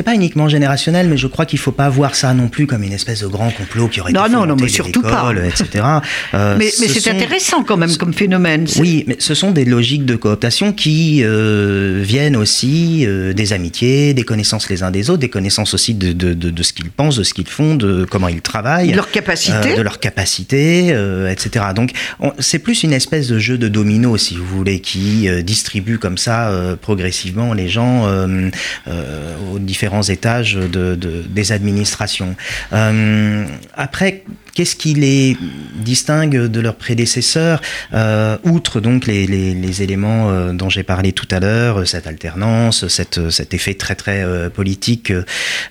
C'est 0.00 0.04
pas 0.04 0.14
uniquement 0.14 0.48
générationnel, 0.48 1.08
mais 1.10 1.18
je 1.18 1.26
crois 1.26 1.44
qu'il 1.44 1.58
faut 1.58 1.72
pas 1.72 1.90
voir 1.90 2.14
ça 2.14 2.32
non 2.32 2.48
plus 2.48 2.66
comme 2.66 2.82
une 2.82 2.92
espèce 2.94 3.20
de 3.20 3.26
grand 3.26 3.50
complot 3.50 3.88
qui 3.88 4.00
aurait 4.00 4.12
non, 4.12 4.24
été 4.24 4.32
non, 4.32 4.46
non, 4.46 4.56
mais 4.58 4.66
pas. 5.02 5.30
écoles, 5.34 5.42
etc. 5.46 5.84
Euh, 6.32 6.54
mais 6.58 6.66
mais 6.80 6.86
ce 6.88 7.00
c'est 7.00 7.00
sont- 7.00 7.10
intéressant 7.10 7.64
quand 7.64 7.76
même 7.76 7.94
comme 7.96 8.14
phénomène. 8.14 8.64
Oui, 8.78 9.04
mais 9.08 9.16
ce 9.18 9.34
sont 9.34 9.50
des 9.50 9.64
logiques 9.64 10.06
de 10.06 10.14
cooptation 10.16 10.72
qui 10.72 11.22
euh, 11.24 12.00
viennent 12.02 12.36
aussi 12.36 13.04
euh, 13.06 13.32
des 13.32 13.52
amitiés, 13.52 14.14
des 14.14 14.22
connaissances 14.22 14.70
les 14.70 14.82
uns 14.84 14.90
des 14.92 15.10
autres, 15.10 15.18
des 15.20 15.28
connaissances 15.28 15.74
aussi 15.74 15.92
de, 15.94 16.12
de, 16.12 16.32
de, 16.34 16.50
de 16.50 16.62
ce 16.62 16.72
qu'ils 16.72 16.90
pensent, 16.90 17.16
de 17.16 17.24
ce 17.24 17.34
qu'ils 17.34 17.48
font, 17.48 17.74
de 17.74 18.06
comment 18.08 18.28
ils 18.28 18.40
travaillent. 18.42 18.92
De 18.92 18.96
leur 18.96 19.10
capacité. 19.10 19.76
de 19.76 19.82
leur 19.82 19.98
capacité, 19.98 20.94
etc. 21.30 21.66
Donc 21.74 21.90
on- 22.20 22.32
c'est 22.38 22.60
plus 22.60 22.84
une 22.84 22.92
espèce 22.92 23.26
de 23.28 23.38
jeu 23.38 23.58
de 23.58 23.68
domino, 23.68 24.16
si 24.16 24.36
vous 24.36 24.46
voulez, 24.46 24.80
qui 24.80 25.28
distribue 25.42 25.98
comme 25.98 26.16
ça 26.18 26.50
progressivement 26.80 27.52
les 27.54 27.68
gens 27.68 28.06
aux 28.86 29.58
différents 29.58 29.89
étages 30.10 30.54
de, 30.54 30.94
de- 30.94 31.24
des 31.28 31.52
administrations. 31.52 32.36
Euh, 32.72 33.44
après, 33.74 34.24
qu'est-ce 34.54 34.76
qui 34.76 34.94
les 34.94 35.36
distingue 35.76 36.46
de 36.46 36.60
leurs 36.60 36.76
prédécesseurs, 36.76 37.60
euh, 37.92 38.36
outre 38.44 38.80
donc 38.80 39.06
les, 39.06 39.82
éléments 39.82 40.30
euh, 40.30 40.52
dont 40.52 40.68
j'ai 40.68 40.82
parlé 40.82 41.12
tout 41.12 41.28
à 41.30 41.40
l'heure, 41.40 41.86
cette 41.86 42.06
alternance, 42.06 42.86
cet 42.88 43.54
effet 43.54 43.74
très 43.74 43.94
très 43.94 44.24
politique 44.50 45.12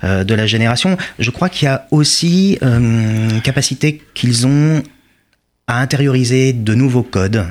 de 0.03 0.33
la 0.33 0.45
génération, 0.47 0.97
je 1.19 1.29
crois 1.31 1.49
qu'il 1.49 1.65
y 1.65 1.69
a 1.69 1.87
aussi 1.91 2.57
une 2.61 3.41
capacité 3.43 4.01
qu'ils 4.13 4.47
ont 4.47 4.83
à 5.67 5.79
intérioriser 5.81 6.53
de 6.53 6.73
nouveaux 6.73 7.03
codes 7.03 7.45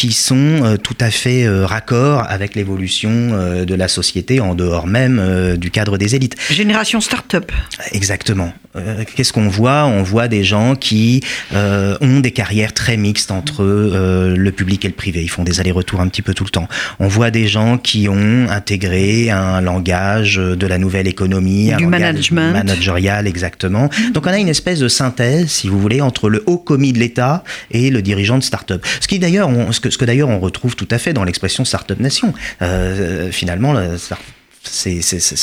qui 0.00 0.14
sont 0.14 0.64
euh, 0.64 0.76
tout 0.78 0.96
à 0.98 1.10
fait 1.10 1.44
euh, 1.44 1.66
raccords 1.66 2.24
avec 2.26 2.54
l'évolution 2.54 3.10
euh, 3.10 3.66
de 3.66 3.74
la 3.74 3.86
société 3.86 4.40
en 4.40 4.54
dehors 4.54 4.86
même 4.86 5.58
du 5.58 5.70
cadre 5.70 5.98
des 5.98 6.14
élites. 6.14 6.36
Génération 6.48 7.02
start-up. 7.02 7.52
Exactement. 7.92 8.50
Euh, 8.76 9.04
Qu'est-ce 9.16 9.32
qu'on 9.32 9.48
voit? 9.48 9.84
On 9.86 10.02
voit 10.04 10.28
des 10.28 10.44
gens 10.44 10.76
qui 10.76 11.22
euh, 11.54 11.96
ont 12.00 12.20
des 12.20 12.30
carrières 12.30 12.72
très 12.72 12.96
mixtes 12.96 13.30
entre 13.32 13.64
euh, 13.64 14.36
le 14.36 14.52
public 14.52 14.84
et 14.84 14.88
le 14.88 14.94
privé. 14.94 15.22
Ils 15.22 15.28
font 15.28 15.42
des 15.42 15.58
allers-retours 15.58 16.00
un 16.00 16.06
petit 16.08 16.22
peu 16.22 16.34
tout 16.34 16.44
le 16.44 16.50
temps. 16.50 16.68
On 17.00 17.08
voit 17.08 17.30
des 17.32 17.48
gens 17.48 17.78
qui 17.78 18.08
ont 18.08 18.48
intégré 18.48 19.30
un 19.30 19.60
langage 19.60 20.36
de 20.36 20.66
la 20.66 20.78
nouvelle 20.78 21.08
économie, 21.08 21.72
un 21.72 21.78
Du 21.78 21.84
langage 21.84 22.00
management. 22.30 22.52
managérial, 22.52 23.26
exactement. 23.26 23.90
Donc 24.14 24.26
on 24.26 24.30
a 24.30 24.38
une 24.38 24.48
espèce 24.48 24.78
de 24.78 24.88
synthèse, 24.88 25.48
si 25.50 25.68
vous 25.68 25.80
voulez, 25.80 26.00
entre 26.00 26.28
le 26.28 26.44
haut 26.46 26.58
commis 26.58 26.92
de 26.92 26.98
l'État 26.98 27.42
et 27.72 27.90
le 27.90 28.02
dirigeant 28.02 28.38
de 28.38 28.42
start-up. 28.44 28.86
Ce 29.00 29.08
qui 29.08 29.18
d'ailleurs, 29.18 29.48
on- 29.48 29.72
ce 29.72 29.80
que, 29.80 29.90
ce 29.90 29.98
que 29.98 30.04
d'ailleurs 30.04 30.28
on 30.28 30.38
retrouve 30.38 30.76
tout 30.76 30.88
à 30.92 30.98
fait 30.98 31.12
dans 31.12 31.24
l'expression 31.24 31.64
start-up 31.64 31.98
nation. 31.98 32.32
Euh, 32.62 33.30
finalement, 33.32 33.72
la 33.72 33.98
start- 33.98 34.20
c'est 34.62 35.00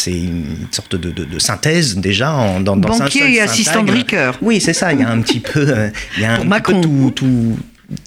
une 0.07 0.67
sorte 0.71 0.95
de, 0.95 1.11
de- 1.11 1.25
de 1.25 1.39
synthèse 1.39 1.97
déjà 1.97 2.33
en, 2.33 2.59
dans, 2.59 2.77
Banquier 2.77 3.33
et 3.35 3.41
assistant. 3.41 3.83
Ricoeur. 3.83 4.37
Oui, 4.41 4.61
c'est 4.61 4.73
ça. 4.73 4.93
Il 4.93 4.99
y 4.99 5.03
a 5.03 5.09
un 5.09 5.21
petit 5.21 5.39
peu, 5.39 5.59
euh, 5.67 5.89
il 6.17 6.23
y 6.23 6.25
a 6.25 6.33
un 6.33 6.37
petit 6.39 6.47
Macron. 6.47 6.81
peu 6.81 6.87
tout, 6.87 7.11
tout- 7.15 7.57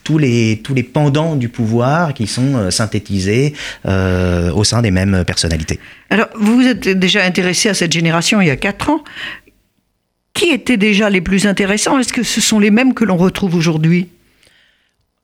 tous 0.05 0.19
les 0.19 0.61
tous 0.63 0.75
les 0.75 0.83
pendants 0.83 1.37
du 1.37 1.49
pouvoir 1.49 2.13
qui 2.13 2.27
sont 2.27 2.55
euh, 2.55 2.71
synthétisés 2.71 3.55
euh, 3.87 4.53
au 4.53 4.63
sein 4.63 4.83
des 4.83 4.91
mêmes 4.91 5.25
personnalités. 5.27 5.81
Alors, 6.11 6.29
vous 6.39 6.57
vous 6.57 6.67
êtes 6.67 6.87
déjà 6.89 7.25
intéressé 7.25 7.71
à 7.71 7.75
cette 7.75 7.93
génération 7.93 8.41
il 8.43 8.49
y 8.49 8.51
a 8.51 8.57
4 8.57 8.91
ans. 8.91 9.03
Qui 10.35 10.51
étaient 10.51 10.77
déjà 10.77 11.11
les 11.11 11.21
plus 11.21 11.47
intéressants? 11.47 11.99
Est-ce 11.99 12.13
que 12.13 12.23
ce 12.23 12.41
sont 12.41 12.61
les 12.61 12.71
mêmes 12.71 12.95
que 12.95 13.05
l'on 13.05 13.17
retrouve 13.17 13.55
aujourd'hui? 13.57 14.09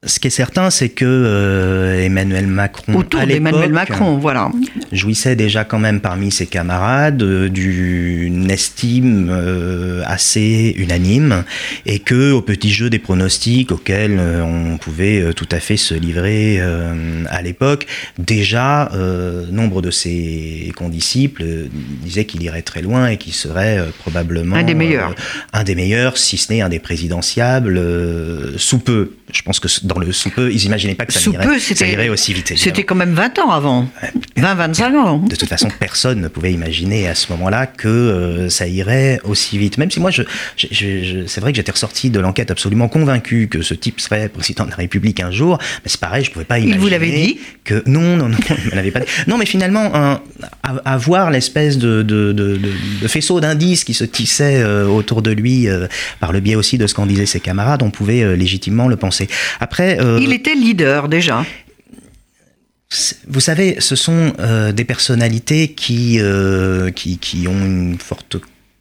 Ce 0.07 0.21
qui 0.21 0.29
est 0.29 0.31
certain, 0.31 0.71
c'est 0.71 0.89
que 0.89 1.05
euh, 1.05 2.05
Emmanuel 2.05 2.47
Macron, 2.47 2.95
Autour 2.95 3.21
à 3.21 3.27
d'Emmanuel 3.27 3.73
l'époque, 3.73 3.89
Macron, 3.91 4.17
voilà. 4.19 4.51
jouissait 4.93 5.35
déjà 5.35 5.65
quand 5.65 5.81
même 5.81 6.01
parmi 6.01 6.31
ses 6.31 6.47
camarades 6.47 7.23
euh, 7.23 7.49
d'une 7.49 8.49
estime 8.51 9.29
euh, 9.31 10.03
assez 10.07 10.75
unanime 10.77 11.45
et 11.87 11.99
que 11.99 12.31
au 12.31 12.41
petit 12.41 12.71
jeu 12.71 12.89
des 12.89 13.01
pronostics 13.01 13.73
auxquels 13.73 14.21
on 14.21 14.79
pouvait 14.79 15.33
tout 15.35 15.49
à 15.51 15.59
fait 15.59 15.77
se 15.77 15.95
livrer 15.95 16.61
à 17.29 17.43
l'époque, 17.43 17.87
déjà 18.19 18.91
nombre 19.51 19.83
de 19.83 19.91
ses 19.91 20.73
condisciples 20.77 21.45
disaient 22.03 22.25
qu'il 22.25 22.43
irait 22.43 22.63
très 22.63 22.83
loin 22.83 23.09
et 23.09 23.17
qu'il 23.17 23.33
serait 23.33 23.85
probablement 24.01 24.57
Un 24.57 24.63
des 24.63 24.75
meilleurs. 24.75 25.15
un 25.53 25.65
des 25.65 25.75
meilleurs, 25.75 26.17
si 26.19 26.37
ce 26.37 26.53
n'est 26.53 26.61
un 26.61 26.69
des 26.69 26.79
présidentiables, 26.79 27.81
sous 28.57 28.79
peu. 28.79 29.13
Je 29.33 29.43
pense 29.43 29.61
que 29.61 29.69
dans 29.85 29.96
le 30.01 30.13
sous 30.13 30.31
peu, 30.31 30.53
ils 30.53 30.65
imaginaient 30.65 30.95
pas 30.95 31.07
que 31.07 31.13
ça, 31.13 31.21
irait, 31.31 31.45
ça 32.07 32.13
aussi 32.13 32.33
vite. 32.33 32.53
C'était 32.57 32.85
quand 32.85 32.95
même 32.95 33.13
20 33.15 33.39
ans 33.41 33.51
avant. 33.51 33.89
20-25 34.37 34.97
ans. 34.97 35.19
De 35.19 35.35
toute 35.37 35.49
façon, 35.49 35.69
personne 35.79 36.21
ne 36.21 36.29
pouvait 36.29 36.53
imaginer 36.53 37.09
à 37.09 37.15
ce 37.15 37.33
moment-là 37.33 37.67
que 37.67 37.89
euh, 37.89 38.49
ça 38.49 38.67
irait 38.67 39.21
aussi 39.25 39.59
vite. 39.59 39.79
Même 39.79 39.91
si 39.91 40.01
moi, 40.01 40.11
je, 40.11 40.23
je- 40.57 40.67
je- 40.71 41.03
je- 41.05 41.27
c'est 41.27 41.41
vrai 41.41 41.53
que 41.53 41.57
j'étais 41.57 41.73
ressorti 41.73 42.11
de 42.11 42.21
l'enquête 42.21 42.51
absolument 42.51 42.89
convaincu 42.89 43.49
que 43.49 43.63
ce 43.63 43.75
type 43.75 44.01
serait 44.01 44.29
président 44.29 44.65
de 44.65 44.71
la 44.71 44.77
République 44.77 45.21
un 45.21 45.31
jour. 45.31 45.59
Mais 45.85 45.91
c'est 45.91 46.01
pareil, 46.01 46.25
je 46.25 46.31
pouvais 46.31 46.45
pas 46.45 46.59
Il 46.59 46.65
imaginer. 46.65 46.83
vous 46.83 46.89
l'avait 46.91 47.11
dit 47.11 47.39
que 47.65 47.83
non, 47.87 48.17
non, 48.17 48.29
non, 48.29 48.37
il 48.65 48.71
me 48.71 48.77
l'avait 48.77 48.91
pas 48.91 49.01
dit. 49.01 49.07
Non, 49.27 49.39
mais 49.39 49.47
finalement, 49.47 49.95
un- 49.95 50.21
à- 50.63 50.77
avoir 50.93 51.31
l'espèce 51.31 51.79
de, 51.79 52.03
de, 52.03 52.33
de, 52.33 52.57
de- 52.57 52.73
de 53.03 53.09
faisceau 53.09 53.41
d'indices 53.41 53.85
qui 53.85 53.95
se 53.95 54.05
tissait 54.05 54.63
euh, 54.63 54.87
autour 54.87 55.23
de 55.23 55.31
lui 55.31 55.69
euh, 55.69 55.87
par 56.21 56.33
le 56.33 56.41
biais 56.41 56.57
aussi 56.57 56.79
de 56.79 56.87
ce 56.87 56.95
qu'en 56.95 57.07
disaient 57.07 57.27
ses 57.27 57.41
camarades, 57.41 57.83
on 57.83 57.91
pouvait 57.91 58.37
légitimement 58.37 58.89
le 58.89 58.97
penser. 58.97 59.29
Après, 59.61 59.86
euh, 60.01 60.19
Il 60.21 60.33
était 60.33 60.55
leader 60.55 61.09
déjà. 61.09 61.45
Vous 63.27 63.41
savez, 63.41 63.77
ce 63.81 63.97
sont 63.97 64.33
euh, 64.39 64.73
des 64.73 64.85
personnalités 64.85 65.73
qui, 65.73 66.19
euh, 66.21 66.91
qui, 66.91 67.19
qui 67.19 67.49
ont 67.49 67.65
une 67.65 67.99
forte 67.99 68.37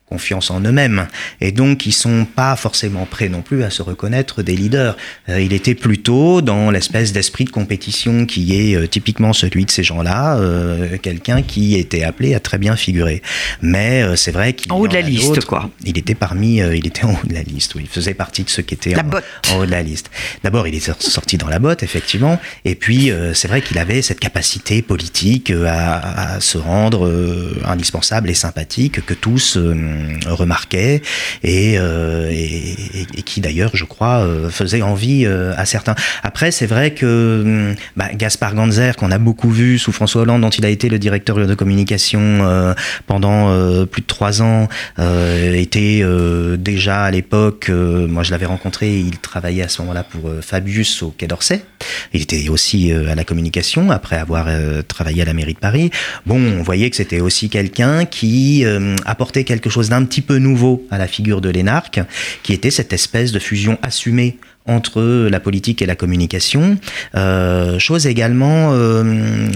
confiance 0.07 0.51
en 0.51 0.61
eux-mêmes 0.61 1.07
et 1.41 1.51
donc 1.51 1.79
qui 1.79 1.91
sont 1.91 2.25
pas 2.25 2.55
forcément 2.55 3.05
prêts 3.05 3.29
non 3.29 3.41
plus 3.41 3.63
à 3.63 3.69
se 3.69 3.81
reconnaître 3.81 4.43
des 4.43 4.55
leaders. 4.55 4.95
Euh, 5.29 5.41
il 5.41 5.51
était 5.53 5.75
plutôt 5.75 6.41
dans 6.41 6.69
l'espèce 6.71 7.11
d'esprit 7.11 7.45
de 7.45 7.49
compétition 7.49 8.25
qui 8.25 8.55
est 8.55 8.75
euh, 8.75 8.87
typiquement 8.87 9.33
celui 9.33 9.65
de 9.65 9.71
ces 9.71 9.83
gens-là, 9.83 10.37
euh, 10.37 10.97
quelqu'un 11.01 11.41
qui 11.41 11.75
était 11.75 12.03
appelé 12.03 12.35
à 12.35 12.39
très 12.39 12.57
bien 12.57 12.75
figurer. 12.75 13.21
Mais 13.61 14.03
euh, 14.03 14.15
c'est 14.15 14.31
vrai 14.31 14.53
qu'il 14.53 14.71
En 14.71 14.77
haut 14.77 14.87
de 14.87 14.93
la 14.93 15.01
liste, 15.01 15.43
quoi. 15.45 15.69
Il 15.83 15.97
était 15.97 16.15
parmi, 16.15 16.61
euh, 16.61 16.75
il 16.75 16.85
était 16.87 17.03
en 17.05 17.11
haut 17.13 17.27
de 17.27 17.33
la 17.33 17.43
liste. 17.43 17.75
Oui, 17.75 17.81
il 17.85 17.89
faisait 17.89 18.13
partie 18.13 18.43
de 18.43 18.49
ceux 18.49 18.61
qui 18.63 18.75
étaient 18.75 18.91
La 18.93 19.01
en, 19.03 19.07
botte. 19.07 19.23
en 19.51 19.57
haut 19.57 19.65
de 19.65 19.71
la 19.71 19.81
liste. 19.81 20.11
D'abord, 20.43 20.67
il 20.67 20.75
est 20.75 20.91
sorti 21.01 21.37
dans 21.37 21.47
la 21.47 21.59
botte, 21.59 21.83
effectivement, 21.83 22.39
et 22.63 22.75
puis 22.75 23.11
euh, 23.11 23.33
c'est 23.33 23.47
vrai 23.47 23.61
qu'il 23.61 23.77
avait 23.79 24.01
cette 24.01 24.19
capacité 24.19 24.81
politique 24.81 25.51
à, 25.51 26.35
à 26.35 26.39
se 26.39 26.57
rendre 26.57 27.07
euh, 27.07 27.59
indispensable 27.65 28.29
et 28.29 28.33
sympathique 28.33 29.05
que 29.05 29.13
tous 29.13 29.57
euh, 29.95 30.33
remarquaient 30.33 31.01
et, 31.43 31.75
euh, 31.77 32.29
et, 32.31 32.35
et- 33.01 33.07
et 33.17 33.21
qui 33.23 33.41
d'ailleurs, 33.41 33.71
je 33.73 33.85
crois, 33.85 34.19
euh, 34.19 34.49
faisait 34.49 34.81
envie 34.81 35.25
à 35.25 35.65
certains. 35.65 35.95
Après, 36.23 36.51
c'est 36.51 36.65
vrai 36.65 36.93
que 36.93 37.41
hum, 37.45 37.75
bah, 37.95 38.09
Gaspard 38.13 38.55
Ganzer, 38.55 38.95
qu'on 38.95 39.11
a 39.11 39.17
beaucoup 39.17 39.49
vu 39.49 39.77
sous 39.79 39.91
François 39.91 40.21
Hollande, 40.23 40.41
dont 40.41 40.49
il 40.49 40.65
a 40.65 40.69
été 40.69 40.89
le 40.89 40.99
directeur 40.99 41.37
de 41.45 41.55
communication 41.55 42.73
pendant 43.07 43.85
plus 43.85 44.01
de 44.01 44.07
trois 44.07 44.41
ans, 44.41 44.67
était 44.99 46.03
déjà 46.57 47.03
à 47.05 47.11
l'époque, 47.11 47.69
moi 47.69 48.23
je 48.23 48.31
l'avais 48.31 48.45
rencontré, 48.45 48.97
il 48.99 49.17
travaillait 49.19 49.63
à 49.63 49.67
ce 49.69 49.81
moment-là 49.81 50.03
pour 50.03 50.29
Fabius 50.41 51.03
au 51.03 51.09
Quai 51.11 51.27
d'Orsay. 51.27 51.61
Il 52.13 52.21
était 52.21 52.49
aussi 52.49 52.91
à 52.91 53.15
la 53.15 53.23
communication 53.23 53.91
après 53.91 54.17
avoir 54.17 54.47
travaillé 54.87 55.21
à 55.21 55.25
la 55.25 55.33
mairie 55.33 55.53
de 55.53 55.59
Paris. 55.59 55.91
Bon, 56.25 56.37
on 56.39 56.63
voyait 56.63 56.89
que 56.89 56.95
c'était 56.95 57.19
aussi 57.19 57.49
quelqu'un 57.49 58.05
qui 58.05 58.65
apportait 59.05 59.43
quelque 59.43 59.69
chose 59.69 59.84
d'un 59.89 60.03
petit 60.05 60.21
peu 60.21 60.37
nouveau 60.37 60.85
à 60.91 60.97
la 60.97 61.07
figure 61.07 61.41
de 61.41 61.49
l'énarque, 61.49 61.99
qui 62.43 62.53
était 62.53 62.71
cette 62.71 62.93
espèce 62.93 63.31
de 63.31 63.39
fusion 63.39 63.77
assumée 63.81 64.37
entre 64.67 65.27
la 65.29 65.39
politique 65.39 65.81
et 65.81 65.85
la 65.85 65.95
communication, 65.95 66.77
euh, 67.15 67.77
chose 67.77 68.07
également 68.07 68.71
euh, 68.73 69.03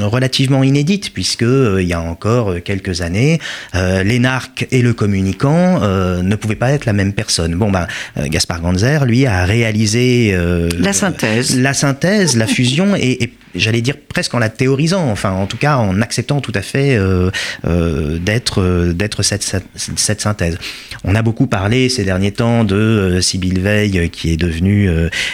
relativement 0.01 0.63
inédite 0.63 1.12
puisque 1.13 1.43
euh, 1.43 1.81
il 1.81 1.88
y 1.88 1.93
a 1.93 2.01
encore 2.01 2.55
quelques 2.63 3.01
années, 3.01 3.39
l'énarque 3.74 4.67
et 4.71 4.81
le 4.81 4.93
communicant 4.93 5.79
ne 5.79 6.36
pouvaient 6.36 6.55
pas 6.55 6.71
être 6.71 6.86
la 6.86 6.93
même 6.93 7.13
personne. 7.13 7.55
Bon 7.55 7.71
ben, 7.71 7.88
Gaspard 8.17 8.62
Ganzer, 8.62 9.05
lui, 9.05 9.25
a 9.25 9.45
réalisé 9.45 10.38
La 10.77 10.93
synthèse. 10.93 11.57
la 11.57 11.74
synthèse, 11.74 12.38
la 12.38 12.48
fusion 12.48 12.95
et, 12.95 13.24
et 13.24 13.33
j'allais 13.56 13.82
dire 13.82 13.96
presque 14.08 14.34
en 14.34 14.39
la 14.39 14.50
théorisant, 14.50 15.10
enfin 15.10 15.32
en 15.32 15.46
tout 15.46 15.58
cas 15.58 15.77
en 15.77 16.01
acceptant 16.01 16.41
tout 16.41 16.51
à 16.56 16.62
fait 16.62 16.96
euh, 16.96 17.32
euh, 17.65 18.18
d'être 18.20 18.62
euh, 18.62 18.94
d'être 18.94 19.24
cette, 19.24 19.44
cette, 19.75 20.22
synthèse. 20.22 20.58
On 21.03 21.15
a 21.15 21.22
beaucoup 21.22 21.48
parlé 21.48 21.89
ces 21.89 22.03
derniers 22.03 22.32
temps 22.32 22.63
de 22.63 23.20
Sibylle 23.22 23.60
Veil 23.60 24.10
qui 24.10 24.32
est 24.32 24.38
devenue 24.38 24.89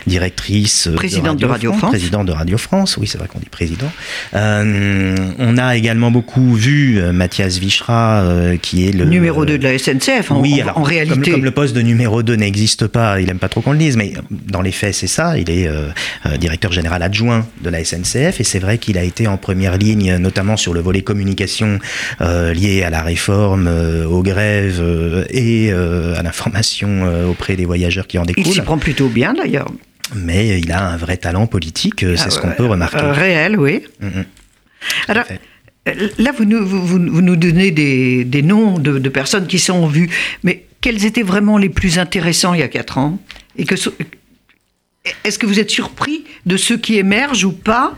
directrice 0.05 0.89
présidente 0.95 1.37
de 1.37 1.45
Radio, 1.45 1.73
France, 1.73 1.91
présidente 1.91 2.27
de 2.27 2.31
Radio 2.31 2.57
France. 2.57 2.97
Oui, 2.97 3.07
c'est 3.07 3.17
vrai 3.17 3.27
qu'on 3.27 3.39
dit 3.39 3.49
président. 3.49 3.91
On 4.33 5.57
a 5.57 5.75
également 5.75 6.11
beaucoup 6.11 6.53
vu 6.53 7.01
Mathias 7.11 7.57
Vichra, 7.57 8.23
qui 8.61 8.87
est 8.87 8.91
le 8.91 9.05
numéro 9.05 9.45
2 9.45 9.57
de 9.57 9.63
la 9.63 9.77
SNCF. 9.77 10.31
En, 10.31 10.39
oui, 10.41 10.61
en, 10.75 10.83
réalité, 10.83 11.31
comme, 11.31 11.45
le 11.45 11.51
poste 11.51 11.75
de 11.75 11.81
numéro 11.81 12.21
2 12.21 12.35
n'existe 12.35 12.87
pas, 12.87 13.19
il 13.19 13.29
aime 13.29 13.39
pas 13.39 13.49
trop 13.49 13.61
qu'on 13.61 13.71
le 13.71 13.77
dise, 13.77 13.97
mais 13.97 14.13
dans 14.29 14.61
les 14.61 14.71
faits, 14.71 14.93
c'est 14.93 15.07
ça. 15.07 15.37
Il 15.37 15.49
est 15.49 15.69
directeur 16.37 16.71
général 16.71 17.01
adjoint 17.01 17.47
de 17.61 17.69
la 17.69 17.83
SNCF, 17.83 18.04
et 18.39 18.43
c'est 18.43 18.59
vrai 18.59 18.77
qu'il 18.77 18.97
a 18.97 19.03
été 19.03 19.27
en 19.27 19.37
première 19.37 19.77
ligne, 19.77 20.17
notamment 20.17 20.57
sur 20.57 20.73
le 20.73 20.81
volet 20.81 21.01
communication 21.01 21.79
lié 22.19 22.83
à 22.83 22.89
la 22.89 23.01
réforme, 23.01 23.67
aux 23.67 24.21
grèves 24.21 25.25
et 25.29 25.71
à 25.71 26.21
l'information 26.21 27.03
auprès 27.29 27.55
des 27.55 27.65
voyageurs 27.65 28.07
qui 28.07 28.17
en 28.17 28.23
découlent. 28.23 28.45
Il 28.47 28.53
s'y 28.53 28.61
prend 28.61 28.77
plutôt 28.77 29.07
bien 29.07 29.33
d'ailleurs. 29.33 29.67
Mais 30.13 30.59
il 30.59 30.71
a 30.71 30.87
un 30.87 30.97
vrai 30.97 31.17
talent 31.17 31.47
politique, 31.47 32.03
euh, 32.03 32.15
c'est 32.15 32.29
ce 32.29 32.39
qu'on 32.39 32.51
peut 32.51 32.65
remarquer. 32.65 32.97
Euh, 32.97 33.11
réel, 33.11 33.57
oui. 33.57 33.81
Mm, 33.99 34.07
mm. 34.07 34.25
Alors, 35.07 35.23
euh, 35.87 36.09
là, 36.19 36.31
vous 36.37 36.45
nous, 36.45 36.65
vous, 36.65 36.99
nous 36.99 37.35
donnez 37.35 37.71
des, 37.71 38.23
des 38.23 38.41
noms 38.43 38.77
de, 38.77 38.99
de, 38.99 39.09
personnes 39.09 39.47
qui 39.47 39.57
sont 39.57 39.87
vues, 39.87 40.09
mais 40.43 40.65
quels 40.81 41.05
étaient 41.05 41.23
vraiment 41.23 41.57
les 41.57 41.69
plus 41.69 41.97
intéressants 41.97 42.53
il 42.53 42.59
y 42.59 42.63
a 42.63 42.67
quatre 42.67 42.99
ans? 42.99 43.19
Et 43.57 43.65
que, 43.65 43.75
Est-ce 45.23 45.39
que 45.39 45.45
vous 45.45 45.59
êtes 45.59 45.69
surpris 45.69 46.25
de 46.45 46.57
ceux 46.57 46.77
qui 46.77 46.97
émergent 46.97 47.45
ou 47.45 47.51
pas 47.51 47.95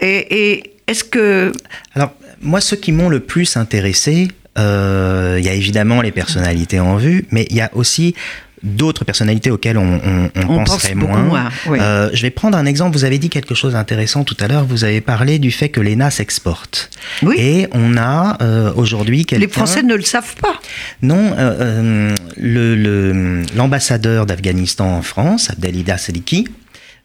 Et, 0.00 0.74
est-ce 0.86 1.04
que... 1.04 1.52
Alors, 1.94 2.14
moi, 2.40 2.60
ceux 2.60 2.76
qui 2.76 2.92
m'ont 2.92 3.10
le 3.10 3.20
plus 3.20 3.56
intéressé, 3.56 4.28
euh, 4.58 5.36
il 5.38 5.44
y 5.44 5.48
a 5.48 5.52
évidemment 5.52 6.00
les 6.00 6.12
personnalités 6.12 6.80
en 6.80 6.96
vue, 6.96 7.26
mais 7.30 7.46
il 7.50 7.56
y 7.56 7.60
a 7.60 7.70
aussi 7.74 8.14
d'autres 8.62 9.04
personnalités 9.04 9.50
auxquelles 9.50 9.78
on, 9.78 10.00
penserait 10.64 10.94
moins. 10.94 11.50
Euh, 11.68 12.10
je 12.12 12.22
vais 12.22 12.30
prendre 12.30 12.56
un 12.56 12.66
exemple. 12.66 12.96
Vous 12.96 13.04
avez 13.04 13.18
dit 13.18 13.28
quelque 13.28 13.54
chose 13.54 13.72
d'intéressant 13.72 14.24
tout 14.24 14.36
à 14.40 14.48
l'heure. 14.48 14.64
Vous 14.64 14.84
avez 14.84 15.00
parlé 15.00 15.38
du 15.38 15.50
fait 15.50 15.68
que 15.68 15.80
l'ENA 15.80 16.10
s'exporte. 16.10 16.90
Oui. 17.22 17.36
Et 17.38 17.68
on 17.72 17.96
a 17.96 18.38
euh, 18.42 18.72
aujourd'hui 18.74 19.26
Les 19.30 19.48
Français 19.48 19.82
ne 19.82 19.94
le 19.94 20.02
savent 20.02 20.36
pas. 20.36 20.60
Non. 21.02 21.34
L'ambassadeur 23.56 24.26
d'Afghanistan 24.26 24.96
en 24.96 25.02
France, 25.02 25.50
Abdelida 25.50 25.98
Seliki, 25.98 26.46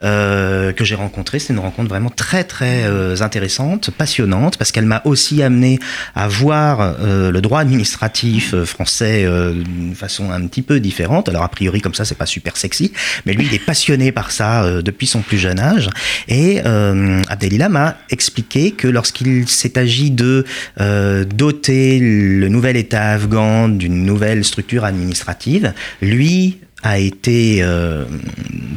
euh, 0.03 0.71
que 0.73 0.83
j'ai 0.83 0.95
rencontré. 0.95 1.39
C'est 1.39 1.53
une 1.53 1.59
rencontre 1.59 1.89
vraiment 1.89 2.09
très 2.09 2.43
très 2.43 2.83
euh, 2.83 3.15
intéressante, 3.21 3.89
passionnante, 3.91 4.57
parce 4.57 4.71
qu'elle 4.71 4.85
m'a 4.85 5.01
aussi 5.05 5.41
amené 5.41 5.79
à 6.13 6.27
voir 6.27 6.95
euh, 6.99 7.31
le 7.31 7.41
droit 7.41 7.59
administratif 7.59 8.55
français 8.63 9.25
d'une 9.53 9.95
façon 9.95 10.31
un 10.31 10.45
petit 10.47 10.61
peu 10.61 10.79
différente. 10.79 11.29
Alors 11.29 11.43
a 11.43 11.49
priori 11.49 11.81
comme 11.81 11.93
ça 11.93 12.05
c'est 12.05 12.17
pas 12.17 12.25
super 12.25 12.57
sexy, 12.57 12.91
mais 13.25 13.33
lui 13.33 13.45
il 13.45 13.53
est 13.53 13.65
passionné 13.65 14.11
par 14.11 14.31
ça 14.31 14.81
depuis 14.81 15.07
son 15.07 15.21
plus 15.21 15.37
jeune 15.37 15.59
âge. 15.59 15.89
Et 16.27 16.59
Abdelila 16.59 17.69
m'a 17.69 17.97
expliqué 18.09 18.71
que 18.71 18.87
lorsqu'il 18.87 19.47
s'est 19.47 19.77
agi 19.77 20.11
de 20.11 20.45
doter 20.77 21.99
le 21.99 22.47
nouvel 22.49 22.77
État 22.77 23.11
afghan 23.11 23.69
d'une 23.69 24.05
nouvelle 24.05 24.43
structure 24.43 24.85
administrative, 24.85 25.73
lui 26.01 26.59
a 26.83 26.99
été 26.99 27.59
euh, 27.61 28.05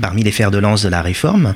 parmi 0.01 0.23
les 0.23 0.31
fers 0.31 0.51
de 0.51 0.59
lance 0.59 0.83
de 0.83 0.89
la 0.89 1.03
réforme 1.03 1.55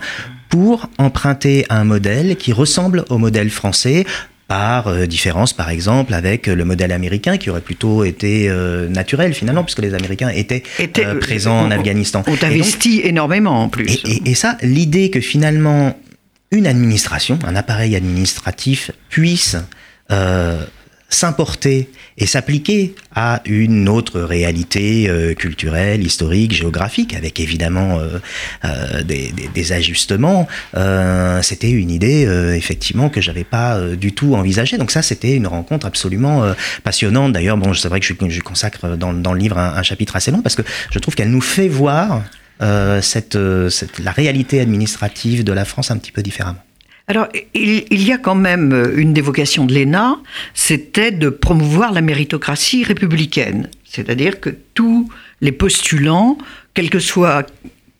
pour 0.48 0.90
emprunter 0.98 1.64
un 1.70 1.84
modèle 1.84 2.36
qui 2.36 2.52
ressemble 2.52 3.04
au 3.08 3.18
modèle 3.18 3.50
français 3.50 4.04
par 4.48 4.88
euh, 4.88 5.06
différence, 5.06 5.52
par 5.52 5.70
exemple, 5.70 6.12
avec 6.12 6.48
le 6.48 6.64
modèle 6.64 6.90
américain 6.90 7.38
qui 7.38 7.50
aurait 7.50 7.60
plutôt 7.60 8.02
été 8.04 8.50
euh, 8.50 8.88
naturel 8.88 9.32
finalement, 9.32 9.62
puisque 9.62 9.78
les 9.78 9.94
Américains 9.94 10.28
étaient, 10.28 10.64
présents 11.20 11.60
en 11.60 11.70
Afghanistan. 11.70 12.24
On 12.26 12.44
investi 12.44 13.00
énormément 13.04 13.62
en 13.62 13.68
plus. 13.68 14.02
Et, 14.04 14.30
et 14.30 14.34
ça, 14.34 14.58
l'idée 14.62 15.10
que 15.10 15.20
finalement 15.20 15.96
une 16.50 16.66
administration, 16.66 17.38
un 17.46 17.54
appareil 17.54 17.94
administratif 17.94 18.90
puisse 19.08 19.56
s'importer 21.10 21.90
et 22.16 22.26
s'appliquer 22.26 22.94
à 23.14 23.42
une 23.44 23.88
autre 23.88 24.20
réalité 24.20 25.08
euh, 25.08 25.34
culturelle, 25.34 26.04
historique, 26.04 26.52
géographique, 26.52 27.14
avec 27.14 27.40
évidemment 27.40 27.98
euh, 27.98 28.18
euh, 28.64 29.02
des, 29.02 29.32
des, 29.32 29.48
des, 29.48 29.72
ajustements. 29.72 30.46
c'était 31.42 31.70
une 31.70 31.90
idée 31.90 32.22
effectivement 32.56 33.08
que 33.08 33.20
j'avais 33.20 33.44
pas 33.44 33.80
du 33.96 34.12
tout 34.12 34.34
envisagée. 34.34 34.78
Donc 34.78 34.90
ça, 34.90 35.02
c'était 35.02 35.34
une 35.34 35.46
rencontre 35.46 35.86
absolument 35.86 36.42
passionnante. 36.84 37.32
D'ailleurs, 37.32 37.56
bon, 37.56 37.74
c'est 37.74 37.88
vrai 37.88 38.00
que 38.00 38.06
je, 38.06 38.14
je 38.28 38.40
consacre 38.40 38.96
dans, 38.96 39.12
dans, 39.12 39.32
le 39.32 39.40
livre 39.40 39.58
un, 39.58 39.74
un, 39.76 39.82
chapitre 39.82 40.16
assez 40.16 40.30
long 40.30 40.42
parce 40.42 40.54
que 40.54 40.62
je 40.90 40.98
trouve 40.98 41.14
qu'elle 41.14 41.30
nous 41.30 41.40
fait 41.40 41.68
voir 41.68 42.22
cette, 43.00 43.38
cette, 43.70 43.98
la 43.98 44.12
réalité 44.12 44.60
administrative 44.60 45.44
de 45.44 45.52
la 45.52 45.64
France 45.64 45.90
un 45.90 45.98
petit 45.98 46.12
peu 46.12 46.22
différemment. 46.22 46.62
Alors, 47.10 47.26
il, 47.54 48.02
y 48.04 48.12
a 48.12 48.18
quand 48.18 48.36
même 48.36 48.72
euh, 48.72 48.96
une 48.96 49.12
des 49.12 49.20
vocations 49.20 49.64
de 49.64 49.74
l'ENA, 49.74 50.20
c'était 50.54 51.10
de 51.10 51.28
promouvoir 51.28 51.90
la 51.90 52.02
méritocratie 52.02 52.84
républicaine. 52.84 53.68
C'est-à-dire 53.82 54.38
que 54.38 54.50
tous 54.74 55.10
les 55.40 55.50
postulants, 55.50 56.38
quel 56.72 56.88
que 56.88 57.00
soit 57.00 57.50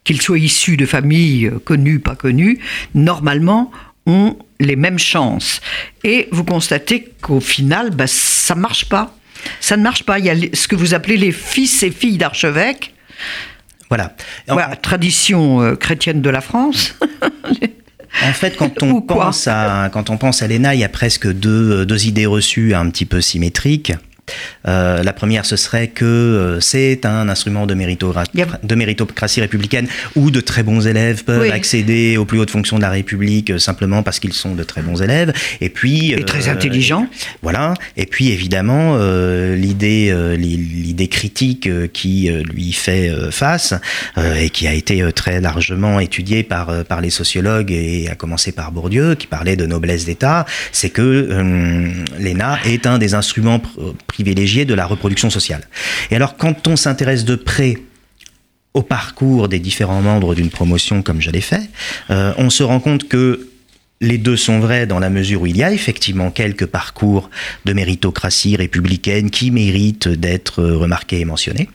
qu'ils 0.05 0.23
soient 0.23 0.38
issus 0.38 0.77
de 0.77 0.87
familles 0.87 1.46
euh, 1.46 1.59
connues, 1.59 1.99
pas 1.99 2.14
connues, 2.14 2.61
normalement 2.94 3.73
ont 4.07 4.38
les 4.61 4.77
mêmes 4.77 5.01
chances. 5.01 5.61
Et 6.05 6.29
vous 6.31 6.44
constatez 6.44 7.09
qu'au 7.20 7.40
final, 7.40 7.90
bah, 7.90 8.07
ça 8.07 8.55
ne 8.55 8.61
marche 8.61 8.88
pas. 8.88 9.16
Ça 9.59 9.77
ne 9.77 9.83
marche 9.83 10.05
pas. 10.05 10.20
Il 10.20 10.27
y 10.27 10.31
a 10.31 10.37
ce 10.53 10.68
que 10.68 10.77
vous 10.77 10.94
appelez 10.94 11.16
les 11.16 11.33
fils 11.33 11.83
et 11.83 11.90
filles 11.90 12.18
d'archevêques. 12.18 12.94
Voilà. 13.88 14.14
voilà. 14.46 14.77
Tradition 14.77 15.62
euh, 15.62 15.75
chrétienne 15.75 16.23
de 16.23 16.31
la 16.31 16.40
France. 16.40 16.94
En 18.25 18.33
fait, 18.33 18.57
quand 18.57 18.83
on, 18.83 19.01
pense 19.01 19.46
à, 19.49 19.88
quand 19.92 20.11
on 20.11 20.16
pense 20.16 20.42
à 20.42 20.49
l'ENA, 20.49 20.75
il 20.75 20.81
y 20.81 20.85
a 20.85 20.88
presque 20.88 21.31
deux, 21.31 21.87
deux 21.87 22.07
idées 22.07 22.27
reçues 22.27 22.75
un 22.75 22.90
petit 22.90 23.07
peu 23.07 23.20
symétriques. 23.20 23.92
Euh, 24.69 25.03
la 25.03 25.12
première, 25.12 25.47
ce 25.47 25.57
serait 25.57 25.88
que 25.88 26.05
euh, 26.05 26.61
c'est 26.61 27.07
un 27.07 27.29
instrument 27.29 27.66
de, 27.66 27.75
de, 27.75 28.75
méritocratie 28.75 29.40
républicaine 29.40 29.88
où 30.16 30.31
de 30.31 30.40
très 30.40 30.62
bons 30.62 30.87
élèves 30.87 31.25
peuvent 31.25 31.51
accéder 31.51 32.16
aux 32.16 32.25
plus 32.25 32.38
hautes 32.38 32.51
fonctions 32.51 32.77
de 32.77 32.83
la 32.83 32.90
République 32.90 33.51
euh, 33.51 33.59
simplement 33.59 34.03
parce 34.03 34.19
qu'ils 34.21 34.33
sont 34.33 34.55
de 34.55 34.62
très 34.62 34.83
bons 34.83 35.03
élèves. 35.03 35.33
Et 35.61 35.69
puis. 35.69 36.12
Et 36.12 36.25
très 36.25 36.49
intelligents. 36.49 37.07
voilà. 37.43 37.75
Et 37.97 38.07
puis, 38.07 38.31
évidemment, 38.31 38.99
l'idée, 39.55 40.14
l'idée 40.37 41.09
critique 41.09 41.69
qui 41.93 42.31
lui 42.31 42.73
fait 42.73 43.11
face 43.31 43.75
et 44.37 44.51
qui 44.51 44.66
a 44.66 44.75
été 44.75 45.05
très 45.12 45.40
largement 45.40 46.01
étudiée 46.01 46.43
par, 46.43 46.85
par 46.85 47.01
les 47.01 47.11
sociologues 47.11 47.73
et 47.73 48.09
à 48.11 48.14
commencer 48.14 48.53
par 48.53 48.73
Bourdieu, 48.73 49.14
qui 49.14 49.27
parlait 49.27 49.57
de 49.57 49.66
noblesse 49.66 50.05
d'État, 50.05 50.47
c'est 50.73 50.90
que 50.90 51.29
l'ENA 52.19 52.59
est 52.64 52.87
un 52.87 52.99
des 52.99 53.14
instruments 53.14 53.61
privilégié 54.20 54.66
de 54.66 54.74
la 54.74 54.87
reproduction 54.87 55.30
sociale. 55.30 55.62
Et 56.11 56.16
alors 56.16 56.37
quand 56.37 56.68
on 56.68 56.76
s'intéresse 56.76 57.24
de 57.24 57.37
près 57.37 57.78
au 58.74 58.83
parcours 58.83 59.48
des 59.48 59.59
différents 59.59 60.02
membres 60.02 60.35
d'une 60.35 60.50
promotion 60.50 61.02
comme 61.02 61.20
je 61.20 61.30
l'ai 61.30 61.40
fait, 61.40 61.70
euh, 62.11 62.35
on 62.37 62.50
se 62.50 62.62
rend 62.62 62.80
compte 62.80 63.09
que 63.09 63.48
les 64.02 64.18
deux 64.18 64.37
sont 64.37 64.61
vrais 64.61 64.87
dans 64.87 64.98
la 64.98 65.11
mesure 65.11 65.42
où 65.42 65.46
il 65.46 65.56
y 65.56 65.62
a 65.62 65.72
effectivement 65.72 66.30
quelques 66.30 66.66
parcours 66.66 67.30
de 67.64 67.72
méritocratie 67.72 68.56
républicaine 68.56 69.30
qui 69.30 69.50
méritent 69.50 70.09
d'être 70.09 70.62
remarqués 70.62 71.20
et 71.20 71.24
mentionnés. 71.24 71.68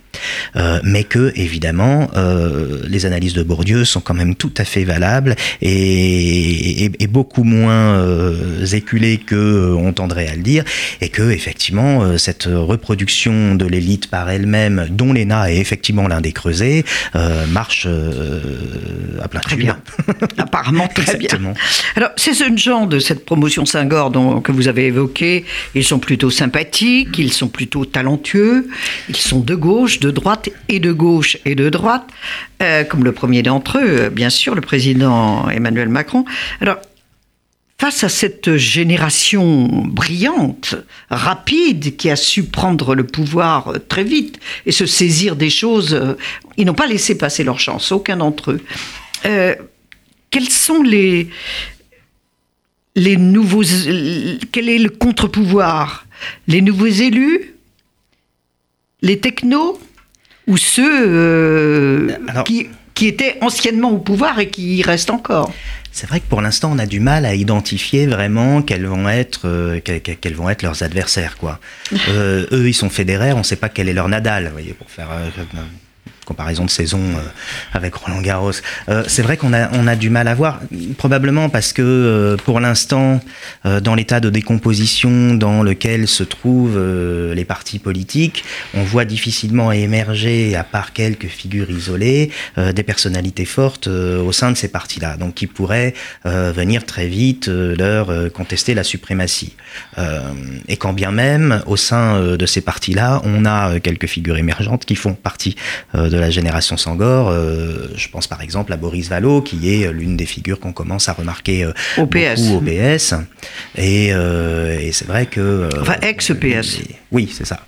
Euh, 0.55 0.79
mais 0.83 1.03
que 1.03 1.31
évidemment 1.35 2.09
euh, 2.15 2.81
les 2.87 3.05
analyses 3.05 3.33
de 3.33 3.43
Bourdieu 3.43 3.85
sont 3.85 4.01
quand 4.01 4.13
même 4.13 4.35
tout 4.35 4.53
à 4.57 4.65
fait 4.65 4.83
valables 4.83 5.35
et, 5.61 6.89
beaucoup 7.09 7.43
moins 7.43 7.99
euh, 7.99 8.65
éculées 8.65 9.17
que 9.17 9.73
on 9.77 9.93
tendrait 9.93 10.27
à 10.27 10.35
le 10.35 10.41
dire, 10.41 10.65
et 10.99 11.07
que 11.07 11.29
effectivement 11.29 12.17
cette 12.17 12.49
reproduction 12.51 13.55
de 13.55 13.65
l'élite 13.65 14.09
par 14.09 14.29
elle-même, 14.29 14.87
dont 14.89 15.13
l'ENA 15.13 15.51
est 15.51 15.57
effectivement 15.57 16.07
l'un 16.07 16.19
des 16.19 16.33
creusets, 16.33 16.83
marche 17.49 17.87
à 19.21 19.27
plein 19.29 19.39
très 19.39 19.55
bien. 19.55 19.77
Apparemment 20.37 20.89
très 20.89 21.15
bien. 21.17 21.29
Alors 21.95 22.09
ces 22.17 22.33
jeunes 22.33 22.57
gens 22.57 22.85
de 22.85 22.99
cette 22.99 23.23
promotion 23.23 23.65
Saint-Gor 23.65 24.11
que 24.43 24.51
vous 24.51 24.67
avez 24.67 24.87
évoqué, 24.87 25.45
ils 25.73 25.85
sont 25.85 25.99
plutôt 25.99 26.29
sympathiques, 26.29 27.17
ils 27.17 27.31
sont 27.31 27.47
plutôt 27.47 27.85
talentueux, 27.85 28.67
ils 29.09 29.15
sont 29.15 29.39
de 29.39 29.55
gauche, 29.55 29.99
de 29.99 30.04
droite 30.11 30.49
et 30.69 30.79
de 30.79 30.91
gauche 30.91 31.37
et 31.45 31.55
de 31.55 31.69
droite, 31.69 32.07
euh, 32.61 32.83
comme 32.83 33.03
le 33.03 33.11
premier 33.11 33.43
d'entre 33.43 33.79
eux, 33.79 34.09
bien 34.09 34.29
sûr, 34.29 34.55
le 34.55 34.61
président 34.61 35.49
Emmanuel 35.49 35.89
Macron. 35.89 36.25
Alors, 36.61 36.77
face 37.77 38.03
à 38.03 38.09
cette 38.09 38.55
génération 38.55 39.67
brillante, 39.85 40.75
rapide, 41.09 41.97
qui 41.97 42.09
a 42.09 42.15
su 42.15 42.43
prendre 42.43 42.95
le 42.95 43.05
pouvoir 43.05 43.73
très 43.89 44.03
vite 44.03 44.39
et 44.65 44.71
se 44.71 44.85
saisir 44.85 45.35
des 45.35 45.49
choses, 45.49 45.93
euh, 45.93 46.13
ils 46.57 46.65
n'ont 46.65 46.73
pas 46.73 46.87
laissé 46.87 47.17
passer 47.17 47.43
leur 47.43 47.59
chance, 47.59 47.91
aucun 47.91 48.17
d'entre 48.17 48.51
eux. 48.51 48.61
Euh, 49.25 49.55
quels 50.29 50.49
sont 50.49 50.83
les, 50.83 51.29
les 52.95 53.17
nouveaux. 53.17 53.63
Quel 54.51 54.69
est 54.69 54.79
le 54.79 54.89
contre-pouvoir? 54.89 56.05
Les 56.47 56.61
nouveaux 56.61 56.87
élus? 56.87 57.55
Les 59.01 59.19
technos? 59.19 59.79
Ou 60.47 60.57
ceux 60.57 61.07
euh, 61.07 62.11
qui 62.45 62.67
qui 62.95 63.07
étaient 63.07 63.37
anciennement 63.41 63.91
au 63.91 63.97
pouvoir 63.99 64.39
et 64.39 64.49
qui 64.49 64.77
y 64.77 64.81
restent 64.81 65.11
encore. 65.11 65.53
C'est 65.91 66.07
vrai 66.07 66.19
que 66.19 66.25
pour 66.25 66.41
l'instant, 66.41 66.71
on 66.73 66.79
a 66.79 66.85
du 66.85 66.99
mal 66.99 67.25
à 67.25 67.35
identifier 67.35 68.07
vraiment 68.07 68.61
quels 68.61 68.85
vont 68.85 69.07
être, 69.07 69.47
euh, 69.47 69.79
quels, 69.83 70.01
quels 70.01 70.33
vont 70.33 70.49
être 70.49 70.63
leurs 70.63 70.81
adversaires. 70.81 71.37
Quoi. 71.37 71.59
Euh, 72.09 72.45
eux, 72.51 72.67
ils 72.67 72.73
sont 72.73 72.89
fédéraires, 72.89 73.35
on 73.35 73.39
ne 73.39 73.43
sait 73.43 73.55
pas 73.55 73.67
quel 73.67 73.89
est 73.89 73.93
leur 73.93 74.07
Nadal, 74.07 74.49
voyez, 74.51 74.73
pour 74.73 74.89
faire 74.89 75.09
euh, 75.11 75.29
comparaison 76.25 76.65
de 76.65 76.69
saison 76.69 76.99
euh, 76.99 77.21
avec 77.73 77.95
Roland 77.95 78.21
Garros. 78.21 78.51
Euh, 78.89 79.03
c'est 79.07 79.21
vrai 79.21 79.37
qu'on 79.37 79.53
a, 79.53 79.71
on 79.73 79.87
a 79.87 79.95
du 79.95 80.09
mal 80.09 80.27
à 80.27 80.35
voir, 80.35 80.59
probablement 80.97 81.49
parce 81.49 81.71
que 81.71 81.81
euh, 81.81 82.37
pour 82.37 82.59
l'instant, 82.59 83.21
dans 83.63 83.95
l'état 83.95 84.19
de 84.19 84.29
décomposition 84.29 85.33
dans 85.35 85.63
lequel 85.63 86.07
se 86.07 86.23
trouvent 86.23 86.79
les 87.33 87.45
partis 87.45 87.79
politiques, 87.79 88.43
on 88.73 88.83
voit 88.83 89.05
difficilement 89.05 89.71
émerger, 89.71 90.55
à 90.55 90.63
part 90.63 90.93
quelques 90.93 91.27
figures 91.27 91.69
isolées, 91.69 92.31
des 92.57 92.83
personnalités 92.83 93.45
fortes 93.45 93.87
au 93.87 94.31
sein 94.31 94.51
de 94.51 94.57
ces 94.57 94.67
partis-là, 94.67 95.17
donc 95.17 95.35
qui 95.35 95.47
pourraient 95.47 95.93
venir 96.25 96.85
très 96.85 97.07
vite 97.07 97.47
leur 97.47 98.31
contester 98.31 98.73
la 98.73 98.83
suprématie. 98.83 99.55
et 100.67 100.77
quand 100.77 100.93
bien 100.93 101.11
même, 101.11 101.61
au 101.67 101.77
sein 101.77 102.35
de 102.35 102.45
ces 102.45 102.61
partis-là, 102.61 103.21
on 103.23 103.45
a 103.45 103.79
quelques 103.79 104.07
figures 104.07 104.37
émergentes 104.37 104.85
qui 104.85 104.95
font 104.95 105.13
partie 105.13 105.55
de 105.93 106.14
de 106.15 106.19
la 106.19 106.29
génération 106.29 106.77
Sangor. 106.77 107.29
Euh, 107.29 107.89
je 107.95 108.07
pense 108.07 108.27
par 108.27 108.41
exemple 108.41 108.71
à 108.73 108.77
Boris 108.77 109.09
Vallot, 109.09 109.41
qui 109.41 109.69
est 109.73 109.91
l'une 109.91 110.15
des 110.15 110.25
figures 110.25 110.59
qu'on 110.59 110.71
commence 110.71 111.09
à 111.09 111.13
remarquer 111.13 111.65
euh, 111.65 111.73
au 111.97 112.07
PS. 112.07 112.41
beaucoup 112.41 112.57
au 112.57 112.61
PS. 112.61 113.13
Et, 113.77 114.09
euh, 114.13 114.79
et 114.79 114.91
c'est 114.91 115.07
vrai 115.07 115.25
que... 115.25 115.69
enfin, 115.81 115.95
ex-PS. 116.01 116.79
oui, 117.11 117.29
c'est 117.31 117.45
ça. 117.45 117.65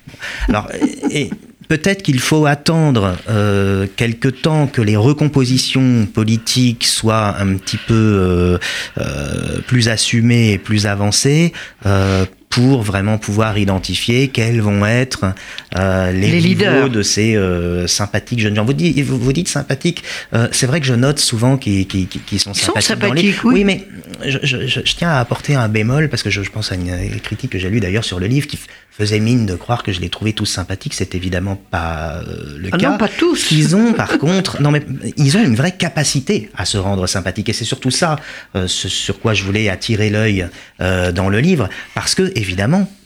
Alors, 0.48 0.68
et, 1.10 1.30
Peut-être 1.68 2.02
qu'il 2.02 2.18
faut 2.18 2.46
attendre 2.46 3.16
euh, 3.28 3.86
quelque 3.96 4.28
temps 4.28 4.66
que 4.66 4.80
les 4.80 4.96
recompositions 4.96 6.06
politiques 6.06 6.86
soient 6.86 7.36
un 7.38 7.56
petit 7.56 7.76
peu 7.76 7.94
euh, 7.94 8.58
euh, 8.98 9.60
plus 9.66 9.90
assumées 9.90 10.52
et 10.52 10.58
plus 10.58 10.86
avancées 10.86 11.52
euh, 11.84 12.24
pour 12.58 12.82
vraiment 12.82 13.18
pouvoir 13.18 13.56
identifier 13.56 14.28
quels 14.28 14.60
vont 14.60 14.84
être 14.84 15.32
euh, 15.76 16.10
les, 16.10 16.32
Les 16.32 16.40
leaders. 16.40 16.90
de 16.90 17.02
ces 17.02 17.36
euh, 17.36 17.86
sympathiques 17.86 18.40
jeunes 18.40 18.56
gens. 18.56 18.64
Vous 18.64 18.72
dites, 18.72 18.98
vous, 19.04 19.16
vous 19.16 19.32
dites 19.32 19.46
sympathiques. 19.48 20.02
euh, 20.34 20.48
c'est 20.50 20.66
vrai 20.66 20.80
que 20.80 20.86
je 20.86 20.94
note 20.94 21.20
souvent 21.20 21.56
qu'ils 21.56 21.86
sont 22.38 22.50
Ils 22.52 22.58
sont 22.60 22.74
sympathiques. 22.80 23.22
les- 23.22 23.34
oui. 23.48 23.62
mais 23.64 23.86
je, 24.26 24.38
je- 24.42 24.66
je- 24.66 24.80
je 24.84 24.94
tiens 24.96 25.10
à 25.10 25.20
apporter 25.20 25.54
un 25.54 25.68
bémol 25.68 26.08
parce 26.08 26.24
que 26.24 26.30
je, 26.30 26.40
pense 26.50 26.72
à 26.72 26.74
une, 26.74 26.88
une 26.88 27.20
critique 27.20 27.50
que 27.52 27.58
j'ai 27.60 27.70
lue 27.70 27.78
d'ailleurs 27.78 28.04
sur 28.04 28.18
le 28.18 28.26
livre 28.26 28.48
qui 28.48 28.58
faisait 28.90 29.20
mine 29.20 29.46
de 29.46 29.54
croire 29.54 29.84
que 29.84 29.92
je 29.92 30.00
les 30.00 30.08
trouvais 30.08 30.32
tous 30.32 30.46
sympathiques. 30.46 30.94
C'est 30.94 31.14
évidemment 31.14 31.54
pas 31.70 32.22
le 32.56 32.70
Ah 32.72 32.76
cas. 32.76 32.90
non, 32.90 32.98
pas 32.98 33.06
tous. 33.08 33.52
Ils 33.52 33.76
ont 33.76 33.92
par 33.92 34.18
contre, 34.24 34.60
non 34.60 34.72
mais 34.72 34.82
ils 35.16 35.36
ont 35.36 35.44
une 35.44 35.54
vraie 35.54 35.76
capacité 35.76 36.50
à 36.56 36.64
se 36.64 36.76
rendre 36.76 37.06
sympathiques 37.06 37.48
et 37.50 37.52
c'est 37.52 37.64
surtout 37.64 37.92
ça 37.92 38.16
ce 38.66 38.88
sur 38.88 39.20
quoi 39.20 39.32
je 39.34 39.44
voulais 39.44 39.68
attirer 39.68 40.10
l'œil 40.10 40.48
dans 40.80 41.28
le 41.28 41.38
livre 41.38 41.68
parce 41.94 42.16
que 42.16 42.32
évidemment 42.34 42.47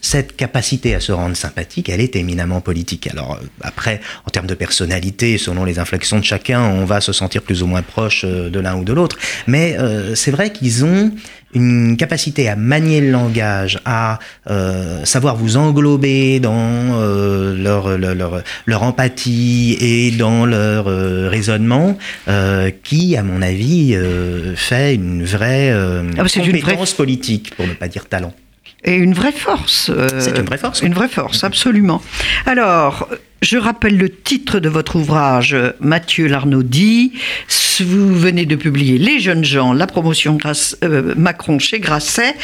cette 0.01 0.35
capacité 0.35 0.95
à 0.95 0.99
se 0.99 1.11
rendre 1.11 1.35
sympathique, 1.35 1.89
elle 1.89 2.01
est 2.01 2.15
éminemment 2.15 2.61
politique. 2.61 3.07
Alors 3.07 3.33
euh, 3.41 3.45
après, 3.61 4.01
en 4.25 4.29
termes 4.29 4.47
de 4.47 4.53
personnalité, 4.55 5.37
selon 5.37 5.63
les 5.65 5.79
inflexions 5.79 6.19
de 6.19 6.25
chacun, 6.25 6.61
on 6.61 6.85
va 6.85 7.01
se 7.01 7.13
sentir 7.13 7.41
plus 7.41 7.63
ou 7.63 7.67
moins 7.67 7.81
proche 7.81 8.23
euh, 8.25 8.49
de 8.49 8.59
l'un 8.59 8.75
ou 8.75 8.83
de 8.83 8.93
l'autre. 8.93 9.17
Mais 9.47 9.75
euh, 9.79 10.15
c'est 10.15 10.31
vrai 10.31 10.51
qu'ils 10.51 10.83
ont 10.85 11.11
une 11.55 11.97
capacité 11.97 12.49
à 12.49 12.55
manier 12.55 12.99
le 12.99 13.11
langage, 13.11 13.79
à 13.85 14.17
euh, 14.49 15.05
savoir 15.05 15.35
vous 15.35 15.55
englober 15.55 16.39
dans 16.39 16.55
euh, 16.99 17.55
leur, 17.55 17.95
leur, 17.97 18.15
leur, 18.15 18.41
leur 18.65 18.81
empathie 18.83 19.77
et 19.79 20.09
dans 20.11 20.45
leur 20.47 20.87
euh, 20.87 21.29
raisonnement, 21.29 21.95
euh, 22.27 22.71
qui, 22.83 23.15
à 23.17 23.23
mon 23.23 23.41
avis, 23.43 23.93
euh, 23.93 24.55
fait 24.55 24.95
une 24.95 25.23
vraie 25.23 25.69
euh, 25.71 26.03
Ah 26.17 26.23
bah, 26.23 26.27
c'est 26.27 26.39
une 26.39 26.49
vraie- 26.51 26.61
compétence 26.61 26.93
politique, 26.93 27.53
pour 27.55 27.67
ne 27.67 27.73
pas 27.73 27.87
dire 27.87 28.07
talent. 28.09 28.33
Et 28.85 28.95
une 28.95 29.13
vraie 29.13 29.31
force. 29.31 29.89
euh, 29.93 30.09
C'est 30.19 30.37
une 30.37 30.45
vraie 30.45 30.57
force. 30.57 30.81
Une 30.81 30.93
vraie 30.93 31.07
force, 31.07 31.43
absolument. 31.43 32.01
Alors, 32.45 33.07
je 33.41 33.57
rappelle 33.57 33.97
le 33.97 34.09
titre 34.09 34.59
de 34.59 34.69
votre 34.69 34.95
ouvrage, 34.97 35.55
Mathieu 35.79 36.27
Larnaudy. 36.27 37.13
Vous 37.79 38.13
venez 38.15 38.45
de 38.45 38.55
publier 38.55 38.97
Les 38.99 39.19
jeunes 39.19 39.43
gens, 39.43 39.73
la 39.73 39.87
promotion 39.87 40.35
Grasse- 40.35 40.77
euh, 40.83 41.13
Macron 41.17 41.57
chez 41.59 41.79
Grasset. 41.79 42.35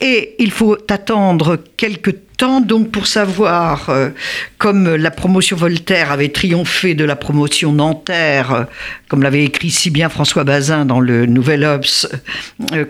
Et 0.00 0.34
il 0.38 0.50
faut 0.50 0.76
attendre 0.90 1.58
quelques 1.76 2.14
temps 2.36 2.60
donc 2.60 2.90
pour 2.90 3.06
savoir, 3.06 3.88
euh, 3.88 4.10
comme 4.58 4.94
la 4.96 5.10
promotion 5.10 5.56
Voltaire 5.56 6.10
avait 6.12 6.28
triomphé 6.28 6.94
de 6.94 7.04
la 7.04 7.16
promotion 7.16 7.72
Nanterre, 7.72 8.52
euh, 8.52 8.64
comme 9.08 9.22
l'avait 9.22 9.44
écrit 9.44 9.70
si 9.70 9.88
bien 9.90 10.08
François 10.08 10.44
Bazin 10.44 10.84
dans 10.84 11.00
le 11.00 11.24
Nouvel 11.26 11.64
Obs, 11.64 12.06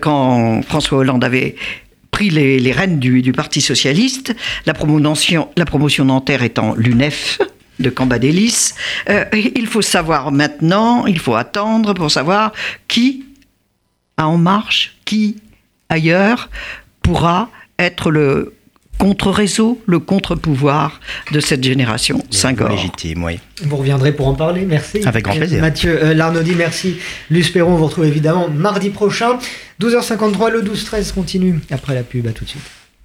quand 0.01 0.61
François 0.67 0.97
Hollande 0.99 1.23
avait 1.23 1.55
pris 2.15 2.29
les, 2.29 2.59
les 2.59 2.71
rênes 2.71 2.97
du, 2.97 3.21
du 3.21 3.33
Parti 3.33 3.59
socialiste, 3.59 4.33
la 4.65 4.73
promotion, 4.73 5.49
la 5.57 5.65
promotion 5.65 6.05
Nanterre 6.05 6.43
étant 6.43 6.73
l'UNEF 6.75 7.39
de 7.81 7.89
Cambadélis. 7.89 8.73
Euh, 9.09 9.25
il 9.33 9.67
faut 9.67 9.81
savoir 9.81 10.31
maintenant, 10.31 11.07
il 11.07 11.19
faut 11.19 11.35
attendre 11.35 11.93
pour 11.93 12.09
savoir 12.09 12.53
qui 12.87 13.25
à 14.15 14.29
En 14.29 14.37
Marche, 14.37 14.95
qui 15.03 15.41
ailleurs 15.89 16.49
pourra 17.01 17.49
être 17.79 18.11
le 18.11 18.53
contre-réseau, 18.97 19.81
le 19.85 19.99
contre-pouvoir 19.99 21.01
de 21.33 21.41
cette 21.41 21.65
génération 21.65 22.23
Senghor. 22.29 22.69
Légitime, 22.69 23.25
oui. 23.25 23.39
Vous 23.61 23.75
reviendrez 23.75 24.13
pour 24.13 24.29
en 24.29 24.35
parler, 24.35 24.65
merci. 24.65 25.01
Avec 25.05 25.25
grand 25.25 25.35
plaisir. 25.35 25.59
Mathieu 25.59 25.99
euh, 26.01 26.13
Larnaudy, 26.13 26.55
merci. 26.55 26.95
Luce 27.29 27.49
Perron, 27.49 27.73
on 27.73 27.75
vous 27.75 27.87
retrouve 27.87 28.05
évidemment 28.05 28.47
mardi 28.47 28.89
prochain. 28.89 29.37
12h53, 29.81 30.51
le 30.51 30.61
12-13 30.61 31.13
continue 31.13 31.59
après 31.69 31.93
la 31.93 32.03
pub, 32.03 32.27
à 32.27 32.31
tout 32.31 32.45
de 32.45 32.49
suite. 32.49 32.63